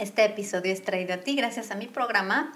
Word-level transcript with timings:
Este 0.00 0.24
episodio 0.24 0.72
es 0.72 0.82
traído 0.82 1.12
a 1.12 1.18
ti 1.18 1.36
gracias 1.36 1.70
a 1.70 1.74
mi 1.74 1.86
programa 1.86 2.54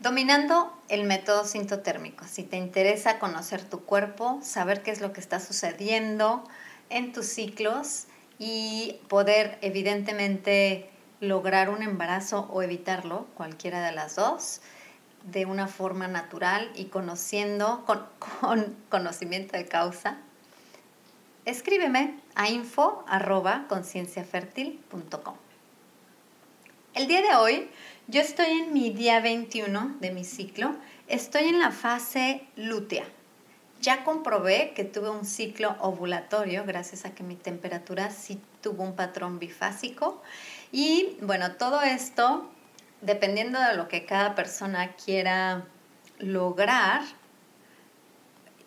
Dominando 0.00 0.72
el 0.88 1.04
método 1.04 1.44
sintotérmico. 1.44 2.24
Si 2.24 2.42
te 2.42 2.56
interesa 2.56 3.18
conocer 3.18 3.62
tu 3.62 3.84
cuerpo, 3.84 4.40
saber 4.42 4.82
qué 4.82 4.92
es 4.92 5.02
lo 5.02 5.12
que 5.12 5.20
está 5.20 5.38
sucediendo 5.38 6.42
en 6.88 7.12
tus 7.12 7.26
ciclos 7.26 8.06
y 8.38 8.98
poder 9.08 9.58
evidentemente 9.60 10.88
lograr 11.20 11.68
un 11.68 11.82
embarazo 11.82 12.48
o 12.50 12.62
evitarlo, 12.62 13.26
cualquiera 13.34 13.84
de 13.84 13.92
las 13.92 14.16
dos, 14.16 14.62
de 15.22 15.44
una 15.44 15.66
forma 15.66 16.08
natural 16.08 16.72
y 16.76 16.86
conociendo, 16.86 17.84
con, 17.84 18.06
con 18.40 18.74
conocimiento 18.88 19.54
de 19.58 19.66
causa, 19.66 20.16
escríbeme 21.44 22.18
a 22.36 22.48
info 22.48 23.04
El 26.96 27.08
día 27.08 27.20
de 27.20 27.34
hoy 27.36 27.68
yo 28.06 28.22
estoy 28.22 28.46
en 28.46 28.72
mi 28.72 28.88
día 28.88 29.20
21 29.20 29.96
de 30.00 30.12
mi 30.12 30.24
ciclo, 30.24 30.74
estoy 31.08 31.42
en 31.42 31.58
la 31.58 31.70
fase 31.70 32.46
lútea. 32.56 33.04
Ya 33.82 34.02
comprobé 34.02 34.72
que 34.74 34.84
tuve 34.84 35.10
un 35.10 35.26
ciclo 35.26 35.76
ovulatorio 35.80 36.64
gracias 36.64 37.04
a 37.04 37.14
que 37.14 37.22
mi 37.22 37.36
temperatura 37.36 38.10
sí 38.10 38.40
tuvo 38.62 38.82
un 38.82 38.96
patrón 38.96 39.38
bifásico 39.38 40.22
y 40.72 41.18
bueno, 41.20 41.56
todo 41.56 41.82
esto, 41.82 42.48
dependiendo 43.02 43.60
de 43.60 43.76
lo 43.76 43.88
que 43.88 44.06
cada 44.06 44.34
persona 44.34 44.94
quiera 44.94 45.66
lograr, 46.18 47.02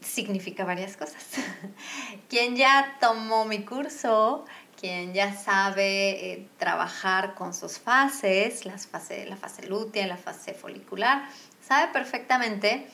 significa 0.02 0.66
varias 0.66 0.98
cosas. 0.98 1.26
quien 2.30 2.56
ya 2.56 2.98
tomó 3.00 3.46
mi 3.46 3.66
curso, 3.66 4.46
quien 4.80 5.14
ya 5.14 5.36
sabe 5.36 6.32
eh, 6.32 6.48
trabajar 6.58 7.36
con 7.36 7.54
sus 7.54 7.80
fases, 7.80 8.66
las 8.66 8.88
fase, 8.88 9.26
la 9.26 9.36
fase 9.36 9.68
lútea, 9.68 10.08
la 10.08 10.18
fase 10.18 10.54
folicular, 10.54 11.28
sabe 11.62 11.92
perfectamente 11.92 12.88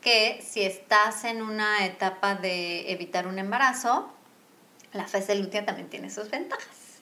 que 0.00 0.40
si 0.46 0.62
estás 0.62 1.24
en 1.24 1.42
una 1.42 1.86
etapa 1.86 2.36
de 2.36 2.92
evitar 2.92 3.26
un 3.26 3.38
embarazo, 3.38 4.12
la 4.92 5.08
fase 5.08 5.34
lútea 5.34 5.64
también 5.64 5.88
tiene 5.88 6.10
sus 6.10 6.30
ventajas. 6.30 7.00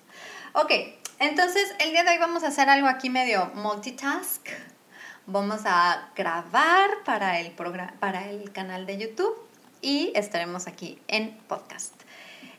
Ok, 0.54 0.70
entonces, 1.18 1.74
el 1.78 1.90
día 1.92 2.04
de 2.04 2.10
hoy 2.10 2.18
vamos 2.18 2.42
a 2.42 2.48
hacer 2.48 2.68
algo 2.68 2.88
aquí 2.88 3.10
medio 3.10 3.50
multitask. 3.54 4.48
Vamos 5.26 5.60
a 5.66 6.10
grabar 6.16 6.90
para 7.04 7.38
el, 7.38 7.52
para 7.52 8.28
el 8.28 8.50
canal 8.50 8.86
de 8.86 8.98
YouTube 8.98 9.36
y 9.80 10.12
estaremos 10.14 10.66
aquí 10.66 10.98
en 11.06 11.36
podcast. 11.48 11.94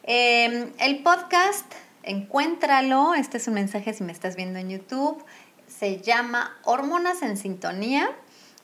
Em, 0.06 0.74
el 0.80 1.02
podcast, 1.02 1.66
encuéntralo. 2.04 3.14
Este 3.14 3.38
es 3.38 3.48
un 3.48 3.54
mensaje 3.54 3.94
si 3.94 4.04
me 4.04 4.12
estás 4.12 4.36
viendo 4.36 4.60
en 4.60 4.70
YouTube. 4.70 5.24
Se 5.66 6.02
llama 6.02 6.58
Hormonas 6.66 7.22
en 7.22 7.38
Sintonía 7.38 8.14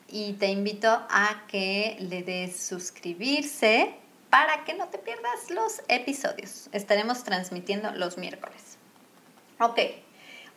y 0.06 0.34
te 0.34 0.48
invito 0.48 0.88
a 0.90 1.46
que 1.48 1.96
le 1.98 2.22
des 2.22 2.62
suscribirse 2.62 3.94
para 4.28 4.64
que 4.64 4.74
no 4.74 4.88
te 4.88 4.98
pierdas 4.98 5.48
los 5.48 5.80
episodios. 5.88 6.68
Estaremos 6.72 7.24
transmitiendo 7.24 7.90
los 7.92 8.18
miércoles. 8.18 8.76
Ok, 9.60 9.78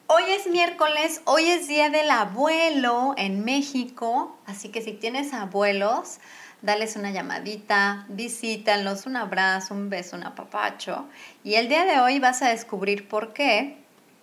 hoy 0.07 0.23
es 0.27 0.47
miércoles, 0.47 1.21
hoy 1.23 1.45
es 1.45 1.69
Día 1.69 1.89
del 1.91 2.11
Abuelo 2.11 3.13
en 3.15 3.45
México, 3.45 4.37
así 4.45 4.67
que 4.67 4.81
si 4.81 4.91
tienes 4.91 5.33
abuelos, 5.33 6.19
dales 6.63 6.95
una 6.95 7.11
llamadita, 7.11 8.05
visítalos, 8.09 9.05
un 9.05 9.17
abrazo, 9.17 9.75
un 9.75 9.91
beso, 9.91 10.17
un 10.17 10.23
apapacho. 10.23 11.05
Y 11.43 11.53
el 11.53 11.69
día 11.69 11.85
de 11.85 11.99
hoy 11.99 12.17
vas 12.17 12.41
a 12.41 12.49
descubrir 12.49 13.07
por 13.07 13.33
qué 13.33 13.77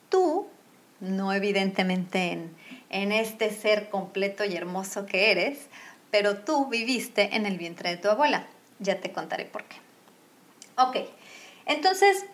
tú, 0.09 0.49
no 0.99 1.33
evidentemente 1.33 2.33
en, 2.33 2.53
en 2.89 3.13
este 3.13 3.51
ser 3.51 3.91
completo 3.91 4.45
y 4.45 4.57
hermoso 4.57 5.07
que 5.07 5.31
eres, 5.31 5.69
pero 6.11 6.39
tú 6.39 6.67
viviste 6.67 7.37
en 7.37 7.47
el 7.47 7.57
vientre 7.57 7.91
de 7.91 7.97
tu 7.99 8.09
abuela. 8.09 8.49
Ya 8.81 8.99
te 9.01 9.13
contaré 9.13 9.45
por 9.45 9.63
qué. 9.63 9.77
Ok, 10.77 10.97
entonces 11.67 12.25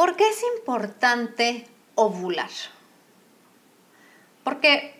¿Por 0.00 0.16
qué 0.16 0.26
es 0.30 0.42
importante 0.56 1.66
ovular? 1.94 2.48
Porque 4.42 4.99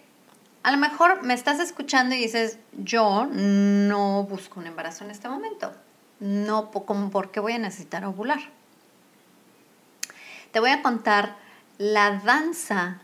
a 0.63 0.73
lo 0.73 0.79
mejor 0.79 1.23
me 1.23 1.35
estás 1.35 1.59
escuchando 1.59 2.15
y 2.15 2.19
dices, 2.19 2.59
yo 2.73 3.27
no 3.27 4.25
busco 4.25 4.61
un 4.61 4.67
embarazo 4.67 5.05
en 5.05 5.11
este 5.11 5.29
momento. 5.29 5.73
No, 6.19 6.71
¿por 6.71 7.31
qué 7.31 7.41
voy 7.41 7.55
a 7.55 7.59
necesitar 7.59 8.05
ovular? 8.05 8.41
Te 10.53 10.61
voy 10.61 10.71
a 10.71 10.83
contar 10.83 11.37
la 11.79 12.21
danza 12.25 13.01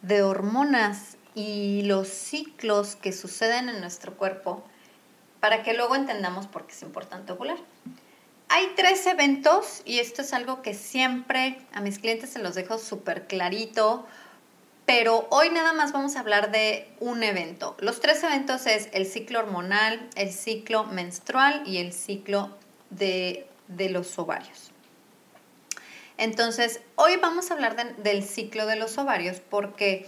de 0.00 0.22
hormonas 0.22 1.18
y 1.34 1.82
los 1.82 2.08
ciclos 2.08 2.96
que 2.96 3.12
suceden 3.12 3.68
en 3.68 3.80
nuestro 3.80 4.16
cuerpo 4.16 4.64
para 5.40 5.62
que 5.62 5.74
luego 5.74 5.96
entendamos 5.96 6.46
por 6.46 6.66
qué 6.66 6.72
es 6.72 6.82
importante 6.82 7.32
ovular. 7.32 7.58
Hay 8.48 8.72
tres 8.74 9.06
eventos 9.06 9.82
y 9.84 9.98
esto 9.98 10.22
es 10.22 10.32
algo 10.32 10.62
que 10.62 10.72
siempre 10.72 11.58
a 11.74 11.80
mis 11.80 11.98
clientes 11.98 12.30
se 12.30 12.38
los 12.38 12.54
dejo 12.54 12.78
súper 12.78 13.26
clarito, 13.26 14.06
pero 14.86 15.26
hoy 15.30 15.50
nada 15.50 15.72
más 15.72 15.92
vamos 15.92 16.14
a 16.14 16.20
hablar 16.20 16.52
de 16.52 16.88
un 17.00 17.24
evento. 17.24 17.76
Los 17.80 18.00
tres 18.00 18.22
eventos 18.22 18.66
es 18.66 18.88
el 18.92 19.04
ciclo 19.04 19.40
hormonal, 19.40 20.08
el 20.14 20.32
ciclo 20.32 20.84
menstrual 20.84 21.64
y 21.66 21.78
el 21.78 21.92
ciclo 21.92 22.56
de, 22.90 23.48
los 23.68 24.16
ovarios. 24.16 24.70
Entonces, 26.18 26.80
hoy 26.94 27.16
vamos 27.16 27.50
a 27.50 27.54
hablar 27.54 27.96
del 27.96 28.22
ciclo 28.22 28.64
de 28.66 28.76
los 28.76 28.96
ovarios 28.96 29.40
porque 29.50 30.06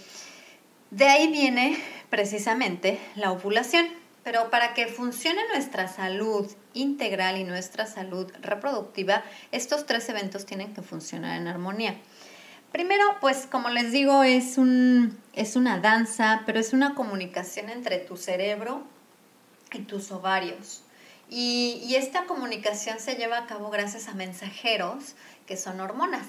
de 0.91 1.05
ahí 1.05 1.27
viene 1.27 1.77
precisamente 2.09 2.99
la 3.15 3.31
ovulación. 3.31 3.87
Pero 4.23 4.49
para 4.49 4.73
que 4.73 4.87
funcione 4.87 5.41
nuestra 5.53 5.87
salud 5.87 6.49
integral 6.73 7.37
y 7.37 7.43
nuestra 7.43 7.85
salud 7.85 8.31
reproductiva, 8.41 9.23
estos 9.51 9.85
tres 9.85 10.07
eventos 10.09 10.45
tienen 10.45 10.73
que 10.73 10.81
funcionar 10.81 11.39
en 11.39 11.47
armonía. 11.47 11.95
Primero, 12.71 13.03
pues 13.19 13.47
como 13.49 13.69
les 13.69 13.91
digo, 13.91 14.23
es, 14.23 14.57
un, 14.57 15.19
es 15.33 15.55
una 15.55 15.79
danza, 15.79 16.43
pero 16.45 16.59
es 16.59 16.73
una 16.73 16.93
comunicación 16.93 17.69
entre 17.69 17.97
tu 17.97 18.15
cerebro 18.15 18.83
y 19.73 19.79
tus 19.79 20.11
ovarios. 20.11 20.83
Y, 21.29 21.95
esta 21.95 22.25
comunicación 22.25 22.99
se 22.99 23.15
lleva 23.15 23.37
a 23.37 23.45
cabo 23.45 23.69
gracias 23.69 24.07
a 24.07 24.13
mensajeros 24.13 25.15
que 25.45 25.57
son 25.57 25.79
hormonas. 25.79 26.25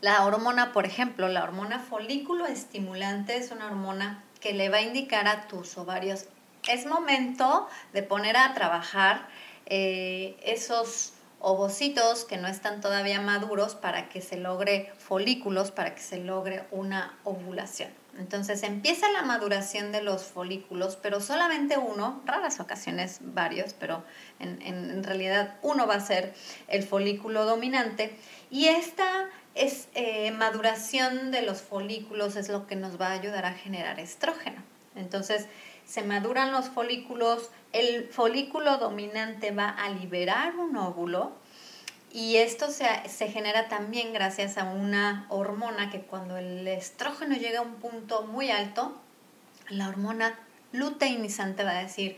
La 0.00 0.24
hormona, 0.24 0.72
por 0.72 0.84
ejemplo, 0.86 1.28
la 1.28 1.44
hormona 1.44 1.78
folículo 1.78 2.46
estimulante 2.46 3.36
es 3.36 3.52
una 3.52 3.66
hormona 3.66 4.24
que 4.40 4.52
le 4.52 4.68
va 4.68 4.78
a 4.78 4.82
indicar 4.82 5.28
a 5.28 5.46
tus 5.46 5.78
ovarios 5.78 6.26
es 6.68 6.86
momento 6.86 7.68
de 7.92 8.02
poner 8.02 8.36
a 8.36 8.54
trabajar 8.54 9.28
eh, 9.66 10.36
esos 10.44 11.11
ovocitos 11.42 12.24
que 12.24 12.36
no 12.36 12.48
están 12.48 12.80
todavía 12.80 13.20
maduros 13.20 13.74
para 13.74 14.08
que 14.08 14.20
se 14.20 14.36
logre 14.36 14.92
folículos, 14.98 15.70
para 15.70 15.94
que 15.94 16.00
se 16.00 16.18
logre 16.18 16.64
una 16.70 17.18
ovulación. 17.24 17.90
Entonces 18.18 18.62
empieza 18.62 19.10
la 19.10 19.22
maduración 19.22 19.90
de 19.90 20.02
los 20.02 20.22
folículos, 20.22 20.96
pero 20.96 21.20
solamente 21.20 21.78
uno, 21.78 22.22
raras 22.26 22.60
ocasiones 22.60 23.18
varios, 23.20 23.74
pero 23.74 24.04
en, 24.38 24.60
en 24.62 25.02
realidad 25.02 25.56
uno 25.62 25.86
va 25.86 25.94
a 25.94 26.00
ser 26.00 26.34
el 26.68 26.82
folículo 26.82 27.44
dominante. 27.46 28.14
Y 28.50 28.68
esta 28.68 29.30
es 29.54 29.88
eh, 29.94 30.30
maduración 30.30 31.30
de 31.30 31.42
los 31.42 31.60
folículos 31.60 32.36
es 32.36 32.48
lo 32.48 32.66
que 32.66 32.76
nos 32.76 33.00
va 33.00 33.08
a 33.08 33.12
ayudar 33.12 33.44
a 33.44 33.52
generar 33.52 34.00
estrógeno. 34.00 34.62
Entonces, 34.94 35.46
se 35.92 36.02
maduran 36.02 36.52
los 36.52 36.70
folículos, 36.70 37.50
el 37.74 38.08
folículo 38.08 38.78
dominante 38.78 39.50
va 39.50 39.68
a 39.68 39.90
liberar 39.90 40.56
un 40.56 40.74
óvulo 40.74 41.32
y 42.10 42.36
esto 42.36 42.70
se, 42.70 42.86
se, 43.10 43.28
genera 43.28 43.68
también 43.68 44.14
gracias 44.14 44.56
a 44.56 44.64
una 44.64 45.26
hormona 45.28 45.90
que 45.90 46.00
cuando 46.00 46.38
el 46.38 46.66
estrógeno 46.66 47.36
llega 47.36 47.58
a 47.58 47.62
un 47.62 47.74
punto 47.74 48.22
muy 48.22 48.50
alto, 48.50 48.98
la 49.68 49.86
hormona 49.90 50.38
luteinizante 50.72 51.62
va 51.62 51.72
a 51.72 51.82
decir, 51.82 52.16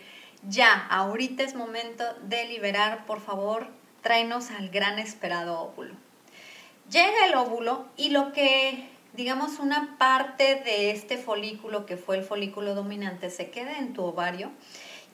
ya, 0.48 0.86
ahorita 0.86 1.42
es 1.42 1.56
momento 1.56 2.04
de 2.22 2.46
liberar, 2.46 3.06
por 3.06 3.20
favor, 3.20 3.66
tráenos 4.02 4.52
al 4.52 4.68
gran 4.68 5.00
esperado 5.00 5.60
óvulo. 5.60 5.96
Llega 6.92 7.26
el 7.26 7.34
óvulo 7.34 7.86
y 7.96 8.10
lo 8.10 8.32
que, 8.32 8.88
digamos, 9.14 9.58
una 9.58 9.96
parte 9.98 10.62
de 10.64 10.90
este 10.90 11.18
folículo 11.18 11.86
que 11.86 11.96
fue 11.96 12.16
el 12.16 12.24
folículo 12.24 12.74
dominante 12.74 13.30
se 13.30 13.50
queda 13.50 13.78
en 13.78 13.92
tu 13.92 14.02
ovario 14.04 14.50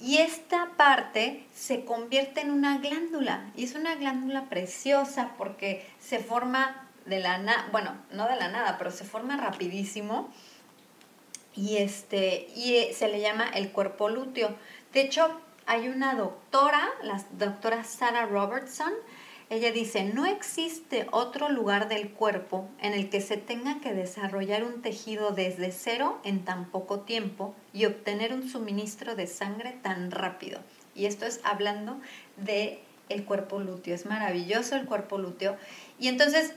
y 0.00 0.18
esta 0.18 0.70
parte 0.76 1.46
se 1.54 1.84
convierte 1.84 2.40
en 2.40 2.50
una 2.50 2.78
glándula 2.78 3.50
y 3.54 3.64
es 3.64 3.74
una 3.74 3.94
glándula 3.96 4.48
preciosa 4.48 5.32
porque 5.36 5.86
se 6.00 6.18
forma 6.18 6.88
de 7.04 7.20
la 7.20 7.38
nada, 7.38 7.68
bueno, 7.72 7.94
no 8.12 8.26
de 8.26 8.36
la 8.36 8.48
nada, 8.48 8.78
pero 8.78 8.90
se 8.90 9.04
forma 9.04 9.36
rapidísimo 9.36 10.32
y, 11.54 11.78
este, 11.78 12.48
y 12.56 12.76
eh, 12.76 12.94
se 12.94 13.08
le 13.08 13.20
llama 13.20 13.48
el 13.48 13.70
cuerpo 13.70 14.08
lúteo. 14.08 14.54
De 14.94 15.02
hecho, 15.02 15.28
hay 15.66 15.88
una 15.88 16.14
doctora, 16.14 16.88
la 17.02 17.22
doctora 17.32 17.84
Sarah 17.84 18.26
Robertson, 18.26 18.92
ella 19.50 19.72
dice, 19.72 20.04
no 20.04 20.26
existe 20.26 21.08
otro 21.10 21.48
lugar 21.48 21.88
del 21.88 22.10
cuerpo 22.10 22.68
en 22.80 22.94
el 22.94 23.10
que 23.10 23.20
se 23.20 23.36
tenga 23.36 23.80
que 23.80 23.92
desarrollar 23.92 24.62
un 24.62 24.80
tejido 24.80 25.32
desde 25.32 25.72
cero 25.72 26.20
en 26.22 26.44
tan 26.44 26.66
poco 26.66 27.00
tiempo 27.00 27.52
y 27.72 27.86
obtener 27.86 28.32
un 28.32 28.48
suministro 28.48 29.16
de 29.16 29.26
sangre 29.26 29.76
tan 29.82 30.12
rápido. 30.12 30.60
Y 30.94 31.06
esto 31.06 31.26
es 31.26 31.40
hablando 31.42 32.00
de 32.36 32.80
el 33.08 33.24
cuerpo 33.24 33.58
lúteo. 33.58 33.92
Es 33.92 34.06
maravilloso 34.06 34.76
el 34.76 34.86
cuerpo 34.86 35.18
lúteo. 35.18 35.56
Y 35.98 36.06
entonces 36.06 36.54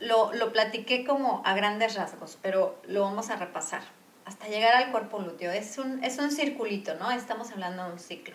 lo, 0.00 0.34
lo 0.34 0.52
platiqué 0.52 1.04
como 1.04 1.40
a 1.44 1.54
grandes 1.54 1.94
rasgos, 1.94 2.36
pero 2.42 2.76
lo 2.88 3.02
vamos 3.02 3.30
a 3.30 3.36
repasar 3.36 3.82
hasta 4.24 4.48
llegar 4.48 4.74
al 4.74 4.90
cuerpo 4.90 5.20
lúteo. 5.20 5.52
Es 5.52 5.78
un, 5.78 6.02
es 6.02 6.18
un 6.18 6.32
circulito, 6.32 6.96
¿no? 6.96 7.12
Estamos 7.12 7.52
hablando 7.52 7.84
de 7.84 7.92
un 7.92 8.00
ciclo. 8.00 8.34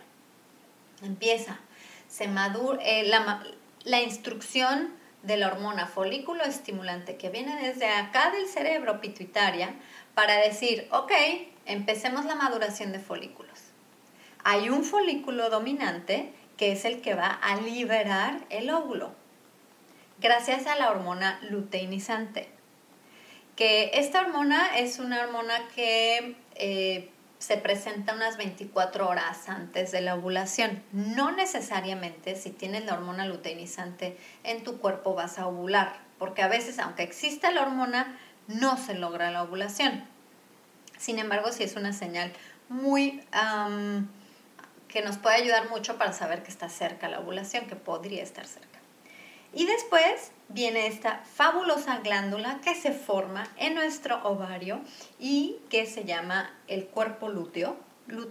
Empieza 1.04 1.60
se 2.08 2.28
madura, 2.28 2.80
eh, 2.84 3.04
la, 3.08 3.44
la 3.88 4.02
instrucción 4.02 4.90
de 5.24 5.38
la 5.38 5.48
hormona 5.48 5.88
folículo 5.88 6.44
estimulante 6.44 7.16
que 7.16 7.30
viene 7.30 7.56
desde 7.56 7.88
acá 7.88 8.32
del 8.32 8.46
cerebro 8.46 9.00
pituitaria 9.00 9.76
para 10.14 10.36
decir, 10.36 10.90
ok, 10.92 11.12
empecemos 11.66 12.26
la 12.26 12.36
maduración 12.36 12.92
de 12.92 13.00
folículos. 13.00 13.58
Hay 14.44 14.70
un 14.70 14.84
folículo 14.84 15.50
dominante 15.50 16.34
que 16.58 16.74
es 16.74 16.84
el 16.84 17.00
que 17.00 17.16
va 17.16 17.30
a 17.30 17.56
liberar 17.62 18.42
el 18.50 18.70
óvulo, 18.72 19.12
gracias 20.20 20.68
a 20.68 20.76
la 20.76 20.92
hormona 20.92 21.40
luteinizante. 21.50 22.50
Que 23.56 23.92
esta 23.94 24.20
hormona 24.20 24.78
es 24.78 25.00
una 25.00 25.22
hormona 25.22 25.66
que 25.74 26.36
eh, 26.56 27.10
se 27.40 27.58
presenta 27.58 28.14
unas 28.14 28.38
24 28.38 29.08
horas 29.08 29.48
antes 29.48 29.92
de 29.92 30.02
la 30.02 30.16
ovulación. 30.16 30.84
No 30.92 31.32
necesariamente 31.32 32.36
si 32.36 32.50
tienes 32.50 32.86
la 32.86 32.94
hormona 32.94 33.26
luteinizante 33.26 34.18
en 34.44 34.64
tu 34.64 34.80
cuerpo 34.80 35.14
vas 35.14 35.38
a 35.38 35.48
ovular, 35.48 35.94
porque 36.18 36.42
a 36.42 36.48
veces 36.48 36.80
aunque 36.80 37.04
exista 37.04 37.52
la 37.52 37.62
hormona, 37.62 38.18
no 38.48 38.78
se 38.78 38.96
logra 38.96 39.30
la 39.32 39.44
ovulación. 39.44 40.04
Sin 40.98 41.20
embargo, 41.20 41.52
sí 41.52 41.64
es 41.64 41.76
una 41.76 41.94
señal 41.94 42.34
muy 42.70 43.22
que 44.88 45.02
nos 45.02 45.18
puede 45.18 45.36
ayudar 45.36 45.70
mucho 45.70 45.98
para 45.98 46.14
saber 46.14 46.44
que 46.44 46.50
está 46.50 46.70
cerca 46.70 47.08
la 47.08 47.20
ovulación, 47.20 47.68
que 47.68 47.76
podría 47.76 48.24
estar 48.24 48.48
cerca. 48.48 48.77
Y 49.54 49.66
después 49.66 50.32
viene 50.50 50.88
esta 50.88 51.24
fabulosa 51.34 52.00
glándula 52.00 52.60
que 52.64 52.76
se 52.76 52.92
forma 52.92 53.48
en 53.58 53.76
nuestro 53.76 54.22
ovario 54.24 54.82
y 55.20 55.58
que 55.70 55.86
se 55.86 56.06
llama 56.06 56.52
el 56.68 56.88
cuerpo 56.88 57.30
lúteo. 57.30 57.78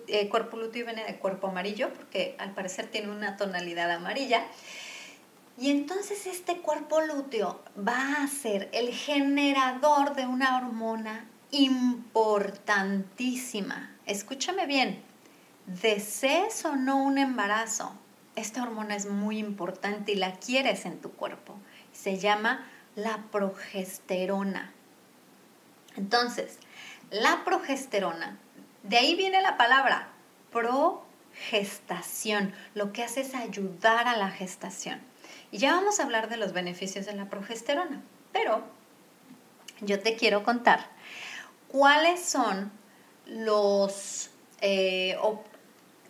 Eh, 0.08 0.28
cuerpo 0.28 0.56
lúteo 0.56 0.86
viene 0.86 1.04
de 1.04 1.18
cuerpo 1.18 1.48
amarillo 1.48 1.92
porque 1.92 2.34
al 2.38 2.52
parecer 2.52 2.86
tiene 2.86 3.10
una 3.10 3.36
tonalidad 3.36 3.90
amarilla. 3.90 4.46
Y 5.58 5.70
entonces 5.70 6.26
este 6.26 6.58
cuerpo 6.58 7.00
lúteo 7.00 7.62
va 7.76 8.22
a 8.22 8.28
ser 8.28 8.68
el 8.72 8.92
generador 8.92 10.14
de 10.14 10.26
una 10.26 10.58
hormona 10.58 11.26
importantísima. 11.50 13.96
Escúchame 14.04 14.66
bien, 14.66 15.02
desees 15.66 16.62
o 16.66 16.76
no 16.76 17.02
un 17.02 17.16
embarazo, 17.18 17.92
esta 18.36 18.62
hormona 18.62 18.94
es 18.94 19.06
muy 19.06 19.38
importante 19.38 20.12
y 20.12 20.16
la 20.16 20.32
quieres 20.32 20.84
en 20.84 21.00
tu 21.00 21.10
cuerpo. 21.10 21.56
Se 21.92 22.18
llama 22.18 22.66
la 22.94 23.24
progesterona. 23.32 24.72
Entonces, 25.96 26.58
la 27.10 27.44
progesterona, 27.44 28.38
de 28.82 28.98
ahí 28.98 29.14
viene 29.14 29.40
la 29.42 29.56
palabra 29.56 30.08
progestación. 30.52 32.54
Lo 32.74 32.92
que 32.92 33.02
hace 33.02 33.22
es 33.22 33.34
ayudar 33.34 34.06
a 34.06 34.16
la 34.16 34.30
gestación. 34.30 35.00
Y 35.50 35.58
ya 35.58 35.74
vamos 35.74 35.98
a 35.98 36.04
hablar 36.04 36.28
de 36.28 36.36
los 36.36 36.52
beneficios 36.52 37.06
de 37.06 37.14
la 37.14 37.30
progesterona. 37.30 38.02
Pero 38.32 38.62
yo 39.80 40.00
te 40.00 40.16
quiero 40.16 40.44
contar 40.44 40.86
cuáles 41.68 42.20
son 42.20 42.70
los 43.26 44.30
eh, 44.60 45.16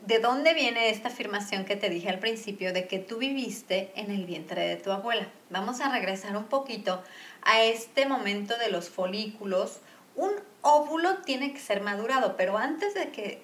¿De 0.06 0.20
dónde 0.20 0.54
viene 0.54 0.90
esta 0.90 1.08
afirmación 1.08 1.64
que 1.64 1.74
te 1.74 1.90
dije 1.90 2.08
al 2.08 2.20
principio 2.20 2.72
de 2.72 2.86
que 2.86 3.00
tú 3.00 3.18
viviste 3.18 3.90
en 3.96 4.12
el 4.12 4.24
vientre 4.24 4.64
de 4.64 4.76
tu 4.76 4.92
abuela? 4.92 5.26
Vamos 5.50 5.80
a 5.80 5.90
regresar 5.90 6.36
un 6.36 6.44
poquito 6.44 7.02
a 7.42 7.62
este 7.62 8.06
momento 8.06 8.56
de 8.56 8.70
los 8.70 8.88
folículos. 8.88 9.80
Un 10.14 10.30
óvulo 10.62 11.16
tiene 11.24 11.52
que 11.52 11.58
ser 11.58 11.80
madurado, 11.80 12.36
pero 12.36 12.56
antes 12.56 12.94
de 12.94 13.10
que, 13.10 13.42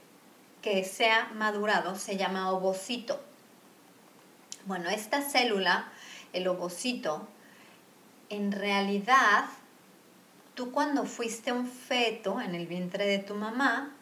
que 0.62 0.84
sea 0.84 1.32
madurado 1.34 1.96
se 1.96 2.16
llama 2.16 2.52
ovocito. 2.52 3.20
Bueno, 4.64 4.88
esta 4.88 5.20
célula, 5.20 5.90
el 6.32 6.46
ovocito, 6.46 7.26
en 8.28 8.52
realidad, 8.52 9.46
tú 10.54 10.70
cuando 10.70 11.06
fuiste 11.06 11.50
un 11.50 11.66
feto 11.66 12.40
en 12.40 12.54
el 12.54 12.68
vientre 12.68 13.04
de 13.04 13.18
tu 13.18 13.34
mamá, 13.34 13.96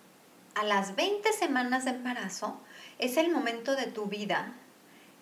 a 0.54 0.64
las 0.64 0.96
20 0.96 1.32
semanas 1.32 1.84
de 1.84 1.92
embarazo 1.92 2.60
es 2.98 3.16
el 3.16 3.30
momento 3.30 3.76
de 3.76 3.86
tu 3.86 4.06
vida 4.06 4.54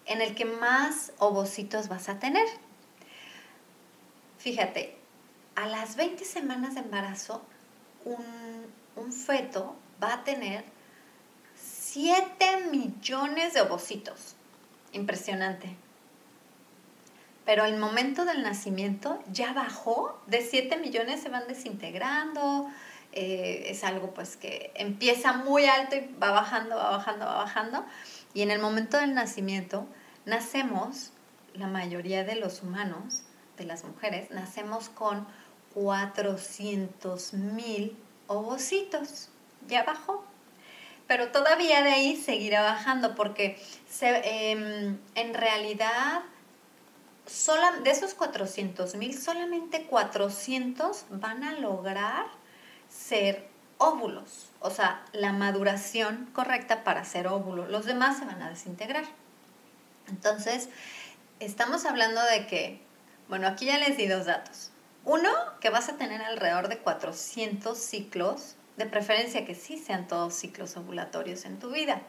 en 0.07 0.21
el 0.21 0.35
que 0.35 0.45
más 0.45 1.13
ovocitos 1.19 1.89
vas 1.89 2.09
a 2.09 2.19
tener. 2.19 2.47
Fíjate, 4.39 4.97
a 5.55 5.67
las 5.67 5.97
20 5.97 6.25
semanas 6.25 6.75
de 6.75 6.81
embarazo, 6.81 7.45
un, 8.05 8.25
un 8.97 9.13
feto 9.13 9.77
va 10.03 10.15
a 10.15 10.25
tener 10.25 10.65
7 11.57 12.69
millones 12.71 13.55
de 13.55 13.61
ovocitos. 13.61 14.37
Impresionante. 14.93 15.77
Pero 17.45 17.65
el 17.65 17.79
momento 17.79 18.25
del 18.25 18.43
nacimiento 18.43 19.23
ya 19.33 19.53
bajó, 19.53 20.21
de 20.27 20.43
7 20.43 20.79
millones 20.79 21.23
se 21.23 21.29
van 21.29 21.49
desintegrando, 21.49 22.69
eh, 23.21 23.73
es 23.73 23.83
algo 23.83 24.15
pues 24.15 24.37
que 24.37 24.71
empieza 24.77 25.33
muy 25.33 25.65
alto 25.65 25.97
y 25.97 26.09
va 26.23 26.31
bajando, 26.31 26.77
va 26.77 26.91
bajando, 26.91 27.27
va 27.27 27.35
bajando. 27.35 27.85
Y 28.33 28.43
en 28.43 28.53
el 28.53 28.61
momento 28.61 28.97
del 28.97 29.13
nacimiento, 29.13 29.89
nacemos, 30.25 31.11
la 31.53 31.67
mayoría 31.67 32.23
de 32.23 32.37
los 32.37 32.63
humanos, 32.63 33.25
de 33.57 33.65
las 33.65 33.83
mujeres, 33.83 34.31
nacemos 34.31 34.89
con 34.89 35.27
400 35.75 37.33
mil 37.35 37.97
ovocitos. 38.29 39.31
Ya 39.67 39.83
bajó. 39.83 40.25
Pero 41.09 41.33
todavía 41.33 41.83
de 41.83 41.91
ahí 41.91 42.17
seguirá 42.17 42.63
bajando 42.63 43.17
porque 43.17 43.61
em, 44.01 44.97
en 45.17 45.35
realidad 45.35 46.23
de 47.83 47.91
esos 47.91 48.15
400 48.15 48.95
mil, 48.95 49.19
solamente 49.19 49.87
400 49.87 51.07
van 51.11 51.43
a 51.43 51.59
lograr 51.59 52.38
ser 52.99 53.47
óvulos, 53.78 54.50
o 54.61 54.71
sea, 54.71 55.05
la 55.12 55.33
maduración 55.33 56.28
correcta 56.33 56.83
para 56.83 57.05
ser 57.05 57.28
óvulo. 57.28 57.69
Los 57.69 57.87
demás 57.87 58.19
se 58.19 58.25
van 58.25 58.43
a 58.43 58.50
desintegrar. 58.50 59.05
Entonces, 60.09 60.69
estamos 61.38 61.85
hablando 61.85 62.21
de 62.23 62.47
que, 62.47 62.81
bueno, 63.28 63.47
aquí 63.47 63.67
ya 63.67 63.78
les 63.78 63.97
di 63.97 64.09
dos 64.09 64.26
datos. 64.26 64.71
Uno, 65.05 65.31
que 65.61 65.71
vas 65.71 65.88
a 65.88 65.97
tener 65.97 66.21
alrededor 66.23 66.69
de 66.69 66.78
400 66.78 67.78
ciclos, 67.78 68.57
de 68.76 68.87
preferencia 68.87 69.47
que 69.47 69.55
sí 69.55 69.78
sean 69.78 70.09
todos 70.09 70.35
ciclos 70.35 70.76
ovulatorios 70.76 71.45
en 71.45 71.59
tu 71.59 71.71
vida. 71.71 72.02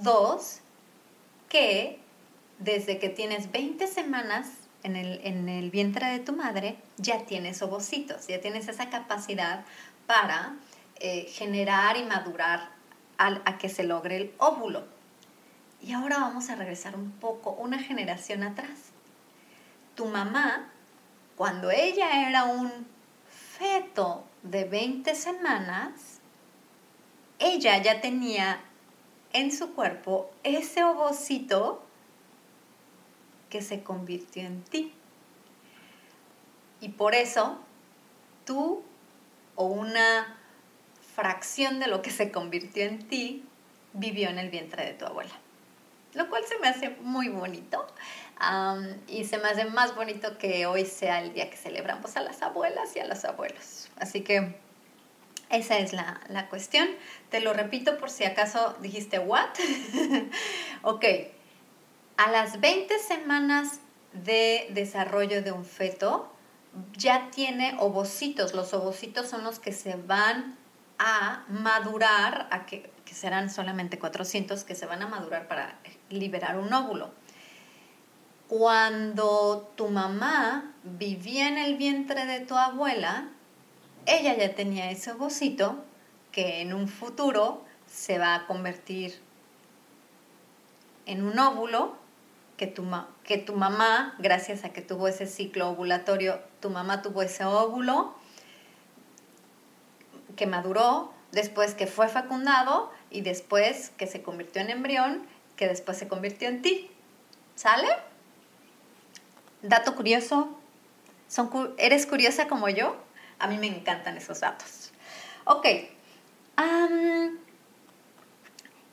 Dos, 0.00 0.60
que 1.48 1.98
desde 2.58 2.98
que 2.98 3.08
tienes 3.08 3.50
20 3.50 3.86
semanas 3.86 4.46
en 4.82 4.96
el, 4.96 5.20
en 5.24 5.48
el 5.48 5.70
vientre 5.70 6.06
de 6.06 6.20
tu 6.20 6.34
madre, 6.34 6.76
ya 6.96 7.24
tienes 7.26 7.62
ovocitos, 7.62 8.26
ya 8.26 8.40
tienes 8.40 8.68
esa 8.68 8.90
capacidad 8.90 9.64
para 10.06 10.56
eh, 10.96 11.26
generar 11.32 11.96
y 11.96 12.04
madurar 12.04 12.70
a 13.18 13.58
que 13.58 13.68
se 13.68 13.84
logre 13.84 14.16
el 14.16 14.34
óvulo. 14.38 14.86
Y 15.82 15.92
ahora 15.92 16.18
vamos 16.18 16.48
a 16.48 16.54
regresar 16.54 16.96
un 16.96 17.10
poco, 17.12 17.52
una 17.52 17.78
generación 17.78 18.42
atrás. 18.42 18.92
Tu 19.94 20.06
mamá, 20.06 20.70
cuando 21.36 21.70
ella 21.70 22.28
era 22.28 22.44
un 22.44 22.70
feto 23.58 24.24
de 24.42 24.64
20 24.64 25.14
semanas, 25.14 26.20
ella 27.38 27.76
ya 27.82 28.00
tenía 28.00 28.60
en 29.32 29.52
su 29.52 29.74
cuerpo 29.74 30.30
ese 30.42 30.84
ovocito 30.84 31.82
que 33.50 33.60
se 33.60 33.82
convirtió 33.82 34.44
en 34.44 34.62
ti. 34.62 34.94
Y 36.80 36.90
por 36.90 37.14
eso 37.14 37.58
tú 38.46 38.82
o 39.56 39.66
una 39.66 40.38
fracción 41.14 41.80
de 41.80 41.88
lo 41.88 42.00
que 42.00 42.10
se 42.10 42.30
convirtió 42.30 42.84
en 42.84 43.06
ti 43.06 43.44
vivió 43.92 44.30
en 44.30 44.38
el 44.38 44.48
vientre 44.48 44.86
de 44.86 44.94
tu 44.94 45.04
abuela. 45.04 45.34
Lo 46.14 46.28
cual 46.28 46.44
se 46.46 46.58
me 46.58 46.68
hace 46.68 46.90
muy 47.02 47.28
bonito 47.28 47.86
y 49.06 49.24
se 49.24 49.38
me 49.38 49.48
hace 49.48 49.66
más 49.66 49.94
bonito 49.94 50.38
que 50.38 50.66
hoy 50.66 50.86
sea 50.86 51.20
el 51.20 51.34
día 51.34 51.50
que 51.50 51.56
celebramos 51.56 52.16
a 52.16 52.22
las 52.22 52.42
abuelas 52.42 52.96
y 52.96 53.00
a 53.00 53.06
los 53.06 53.24
abuelos. 53.24 53.90
Así 53.98 54.22
que 54.22 54.56
esa 55.50 55.78
es 55.78 55.92
la, 55.92 56.20
la 56.28 56.48
cuestión. 56.48 56.88
Te 57.28 57.40
lo 57.40 57.52
repito 57.52 57.98
por 57.98 58.10
si 58.10 58.24
acaso 58.24 58.74
dijiste, 58.80 59.18
¿what? 59.18 59.50
ok, 60.82 61.04
a 62.20 62.30
las 62.30 62.60
20 62.60 62.98
semanas 62.98 63.80
de 64.12 64.68
desarrollo 64.74 65.40
de 65.40 65.52
un 65.52 65.64
feto, 65.64 66.30
ya 66.92 67.30
tiene 67.30 67.76
ovocitos. 67.78 68.52
Los 68.52 68.74
ovocitos 68.74 69.26
son 69.26 69.42
los 69.42 69.58
que 69.58 69.72
se 69.72 69.96
van 69.96 70.58
a 70.98 71.46
madurar, 71.48 72.46
a 72.50 72.66
que, 72.66 72.92
que, 73.06 73.14
serán 73.14 73.48
solamente 73.48 73.98
400, 73.98 74.64
que 74.64 74.74
se 74.74 74.84
van 74.84 75.00
a 75.00 75.08
madurar 75.08 75.48
para 75.48 75.78
liberar 76.10 76.58
un 76.58 76.70
óvulo. 76.74 77.10
Cuando 78.48 79.72
tu 79.74 79.88
mamá 79.88 80.74
vivía 80.84 81.48
en 81.48 81.56
el 81.56 81.78
vientre 81.78 82.26
de 82.26 82.40
tu 82.40 82.54
abuela, 82.54 83.30
ella 84.04 84.36
ya 84.36 84.54
tenía 84.54 84.90
ese 84.90 85.12
ovocito 85.12 85.82
que 86.32 86.60
en 86.60 86.74
un 86.74 86.86
futuro 86.86 87.64
se 87.86 88.18
va 88.18 88.34
a 88.34 88.46
convertir 88.46 89.22
en 91.06 91.24
un 91.24 91.38
óvulo 91.38 91.99
que 92.60 92.66
tu, 92.66 92.84
que 93.24 93.38
tu 93.38 93.54
mamá, 93.54 94.14
gracias 94.18 94.64
a 94.64 94.68
que 94.68 94.82
tuvo 94.82 95.08
ese 95.08 95.26
ciclo 95.26 95.70
ovulatorio, 95.70 96.40
tu 96.60 96.68
mamá 96.68 97.00
tuvo 97.00 97.22
ese 97.22 97.46
óvulo 97.46 98.14
que 100.36 100.46
maduró, 100.46 101.10
después 101.32 101.72
que 101.72 101.86
fue 101.86 102.08
fecundado 102.08 102.92
y 103.10 103.22
después 103.22 103.92
que 103.96 104.06
se 104.06 104.20
convirtió 104.20 104.60
en 104.60 104.68
embrión, 104.68 105.22
que 105.56 105.68
después 105.68 105.96
se 105.96 106.06
convirtió 106.06 106.50
en 106.50 106.60
ti. 106.60 106.90
¿Sale? 107.54 107.88
Dato 109.62 109.96
curioso. 109.96 110.54
¿Son, 111.28 111.50
¿Eres 111.78 112.04
curiosa 112.04 112.46
como 112.46 112.68
yo? 112.68 112.94
A 113.38 113.46
mí 113.46 113.56
me 113.56 113.68
encantan 113.68 114.18
esos 114.18 114.40
datos. 114.40 114.92
Ok. 115.46 115.66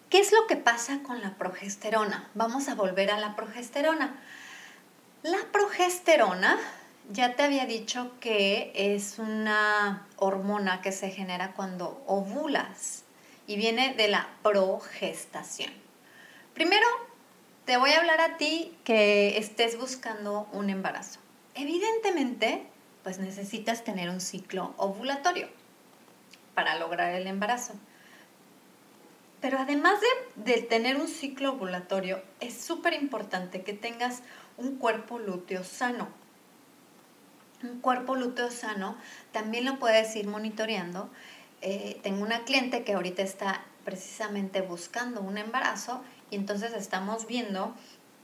¿Qué 0.09 0.19
es 0.19 0.31
lo 0.31 0.47
que 0.47 0.55
pasa 0.55 0.99
con 1.03 1.21
la 1.21 1.33
progesterona? 1.33 2.29
Vamos 2.33 2.69
a 2.69 2.75
volver 2.75 3.11
a 3.11 3.19
la 3.19 3.35
progesterona. 3.35 4.15
La 5.21 5.39
progesterona, 5.51 6.57
ya 7.11 7.35
te 7.35 7.43
había 7.43 7.65
dicho 7.65 8.11
que 8.21 8.71
es 8.73 9.19
una 9.19 10.07
hormona 10.15 10.81
que 10.81 10.93
se 10.93 11.11
genera 11.11 11.51
cuando 11.51 12.01
ovulas 12.07 13.03
y 13.47 13.57
viene 13.57 13.95
de 13.95 14.07
la 14.07 14.29
progestación. 14.43 15.73
Primero, 16.53 16.87
te 17.65 17.75
voy 17.75 17.91
a 17.91 17.99
hablar 17.99 18.21
a 18.21 18.37
ti 18.37 18.77
que 18.85 19.37
estés 19.37 19.77
buscando 19.77 20.47
un 20.53 20.69
embarazo. 20.69 21.19
Evidentemente, 21.53 22.65
pues 23.03 23.19
necesitas 23.19 23.83
tener 23.83 24.09
un 24.09 24.21
ciclo 24.21 24.73
ovulatorio 24.77 25.49
para 26.55 26.79
lograr 26.79 27.13
el 27.13 27.27
embarazo. 27.27 27.73
Pero 29.41 29.59
además 29.59 29.99
de, 30.35 30.61
tener 30.63 30.97
un 30.97 31.07
ciclo 31.07 31.53
ovulatorio, 31.53 32.21
es 32.39 32.55
súper 32.55 32.93
importante 32.93 33.61
que 33.61 33.73
tengas 33.73 34.23
un 34.57 34.77
cuerpo 34.77 35.19
lúteo 35.19 35.63
sano. 35.63 36.07
Un 37.63 37.79
cuerpo 37.79 38.15
lúteo 38.15 38.49
sano 38.49 38.97
también 39.31 39.65
lo 39.65 39.77
puedes 39.77 40.15
ir 40.15 40.27
monitoreando. 40.27 41.09
Eh, 41.61 41.99
tengo 42.03 42.23
una 42.23 42.45
cliente 42.45 42.83
que 42.83 42.93
ahorita 42.93 43.21
está 43.21 43.63
precisamente 43.85 44.61
buscando 44.61 45.21
un 45.21 45.37
embarazo 45.37 46.03
y 46.29 46.35
entonces 46.35 46.73
estamos 46.73 47.27
viendo 47.27 47.75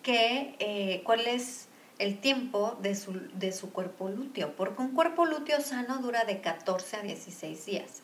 que, 0.02 0.56
eh, 0.60 1.02
cuál 1.06 1.22
es 1.28 1.68
el 2.00 2.20
tiempo 2.20 2.78
de 2.82 2.96
su, 2.96 3.14
de 3.34 3.52
su 3.52 3.72
cuerpo 3.72 4.10
lúteo, 4.10 4.56
porque 4.56 4.82
un 4.82 4.92
cuerpo 4.94 5.26
lúteo 5.26 5.62
sano 5.62 6.00
dura 6.00 6.26
de 6.26 6.42
14 6.42 6.98
a 6.98 7.02
16 7.02 7.66
días. 7.66 8.02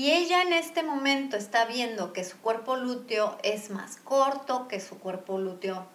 Si 0.00 0.10
ella 0.10 0.40
en 0.40 0.54
este 0.54 0.82
momento 0.82 1.36
está 1.36 1.66
viendo 1.66 2.14
que 2.14 2.24
su 2.24 2.38
cuerpo 2.38 2.74
lúteo 2.74 3.36
es 3.42 3.68
más 3.68 3.98
corto, 3.98 4.66
que 4.66 4.80
su 4.80 4.98
cuerpo 4.98 5.38
lúteo 5.38 5.86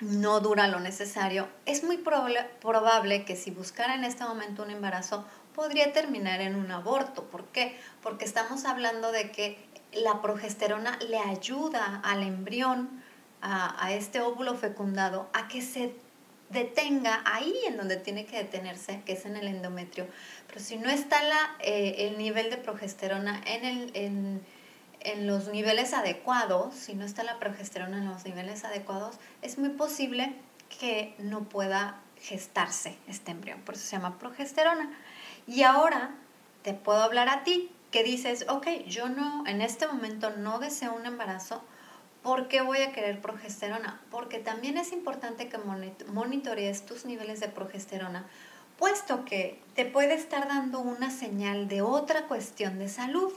no 0.00 0.40
dura 0.40 0.66
lo 0.66 0.80
necesario, 0.80 1.46
es 1.64 1.84
muy 1.84 1.98
probable, 1.98 3.24
que 3.24 3.36
si 3.36 3.52
buscara 3.52 3.94
en 3.94 4.02
este 4.02 4.24
momento 4.24 4.64
un 4.64 4.72
embarazo 4.72 5.24
podría 5.54 5.92
terminar 5.92 6.40
en 6.40 6.56
un 6.56 6.72
aborto. 6.72 7.26
¿Por 7.26 7.44
qué? 7.44 7.78
Porque 8.02 8.24
estamos 8.24 8.64
hablando 8.64 9.12
de 9.12 9.30
que 9.30 9.64
la 9.92 10.20
progesterona 10.20 10.98
le 11.08 11.20
ayuda 11.20 12.00
al 12.02 12.24
embrión, 12.24 12.90
a, 13.40 13.86
a 13.86 13.92
este 13.92 14.20
óvulo 14.20 14.56
fecundado, 14.56 15.28
a 15.32 15.46
que 15.46 15.62
se 15.62 15.94
detenga 16.50 17.22
ahí 17.24 17.54
en 17.66 17.76
donde 17.76 17.96
tiene 17.96 18.24
que 18.24 18.38
detenerse, 18.38 19.02
que 19.04 19.12
es 19.12 19.26
en 19.26 19.36
el 19.36 19.48
endometrio. 19.48 20.06
Pero 20.46 20.60
si 20.60 20.76
no 20.76 20.88
está 20.88 21.22
la, 21.22 21.56
eh, 21.60 22.08
el 22.08 22.18
nivel 22.18 22.50
de 22.50 22.56
progesterona 22.56 23.40
en, 23.46 23.64
el, 23.64 23.90
en, 23.94 24.42
en, 25.00 25.26
los 25.26 25.48
niveles 25.48 25.92
adecuados, 25.92 26.74
si 26.74 26.94
no 26.94 27.04
está 27.04 27.22
la 27.22 27.38
progesterona 27.38 27.98
en 27.98 28.08
los 28.08 28.24
niveles 28.24 28.64
adecuados, 28.64 29.16
es 29.42 29.58
muy 29.58 29.70
posible 29.70 30.34
que 30.80 31.14
no 31.18 31.44
pueda 31.44 32.00
gestarse 32.20 32.96
este 33.08 33.30
embrión. 33.30 33.60
Por 33.60 33.74
eso 33.74 33.84
se 33.84 33.96
llama 33.96 34.18
progesterona. 34.18 34.90
Y 35.46 35.62
ahora 35.62 36.14
te 36.62 36.74
puedo 36.74 37.02
hablar 37.02 37.28
a 37.28 37.44
ti 37.44 37.70
que 37.90 38.02
dices, 38.02 38.46
ok, 38.48 38.66
yo 38.86 39.08
no, 39.08 39.44
en 39.46 39.62
este 39.62 39.86
momento 39.86 40.30
no 40.30 40.58
deseo 40.58 40.94
un 40.94 41.06
embarazo, 41.06 41.62
¿Por 42.22 42.48
qué 42.48 42.60
voy 42.60 42.78
a 42.78 42.92
querer 42.92 43.20
progesterona? 43.20 44.00
Porque 44.10 44.38
también 44.38 44.76
es 44.76 44.92
importante 44.92 45.48
que 45.48 45.58
monitorees 45.58 46.84
tus 46.84 47.04
niveles 47.04 47.40
de 47.40 47.48
progesterona, 47.48 48.26
puesto 48.78 49.24
que 49.24 49.60
te 49.74 49.84
puede 49.84 50.14
estar 50.14 50.48
dando 50.48 50.80
una 50.80 51.10
señal 51.10 51.68
de 51.68 51.82
otra 51.82 52.26
cuestión 52.26 52.78
de 52.78 52.88
salud. 52.88 53.32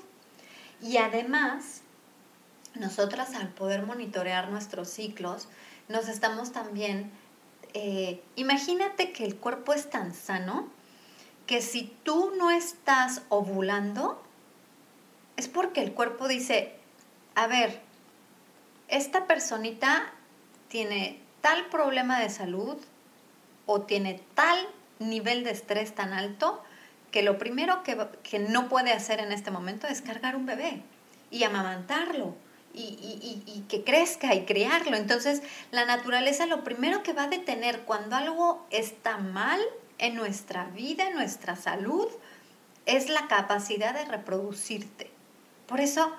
Y 0.81 0.97
además, 0.97 1.81
nosotras 2.75 3.35
al 3.35 3.49
poder 3.49 3.85
monitorear 3.85 4.49
nuestros 4.49 4.89
ciclos, 4.89 5.47
nos 5.87 6.07
estamos 6.07 6.51
también, 6.51 7.11
eh, 7.73 8.21
imagínate 8.35 9.11
que 9.11 9.25
el 9.25 9.35
cuerpo 9.35 9.73
es 9.73 9.89
tan 9.89 10.13
sano 10.13 10.67
que 11.45 11.61
si 11.61 11.93
tú 12.03 12.31
no 12.37 12.49
estás 12.49 13.23
ovulando, 13.29 14.21
es 15.37 15.47
porque 15.47 15.81
el 15.81 15.93
cuerpo 15.93 16.27
dice, 16.27 16.73
a 17.35 17.47
ver, 17.47 17.81
esta 18.91 19.25
personita 19.25 20.11
tiene 20.67 21.19
tal 21.41 21.65
problema 21.67 22.19
de 22.19 22.29
salud 22.29 22.77
o 23.65 23.81
tiene 23.81 24.21
tal 24.35 24.67
nivel 24.99 25.43
de 25.43 25.51
estrés 25.51 25.95
tan 25.95 26.13
alto 26.13 26.61
que 27.09 27.23
lo 27.23 27.37
primero 27.37 27.81
que, 27.83 28.39
no 28.39 28.69
puede 28.69 28.91
hacer 28.91 29.19
en 29.19 29.31
este 29.31 29.49
momento 29.49 29.87
es 29.87 30.01
cargar 30.01 30.35
un 30.35 30.45
bebé 30.45 30.81
y 31.31 31.43
amamantarlo 31.43 32.35
y, 32.73 32.81
y, 33.45 33.65
que 33.67 33.83
crezca 33.83 34.33
y 34.33 34.45
criarlo. 34.45 34.95
Entonces, 34.95 35.41
la 35.71 35.85
naturaleza 35.85 36.45
lo 36.45 36.63
primero 36.63 37.03
que 37.03 37.11
va 37.11 37.23
a 37.23 37.27
detener 37.27 37.81
cuando 37.81 38.15
algo 38.15 38.65
está 38.69 39.17
mal 39.17 39.59
en 39.97 40.15
nuestra 40.15 40.65
vida, 40.65 41.07
en 41.07 41.15
nuestra 41.15 41.57
salud, 41.57 42.07
es 42.85 43.09
la 43.09 43.27
capacidad 43.27 43.93
de 43.93 44.05
reproducirte. 44.05 45.11
Por 45.67 45.81
eso 45.81 46.13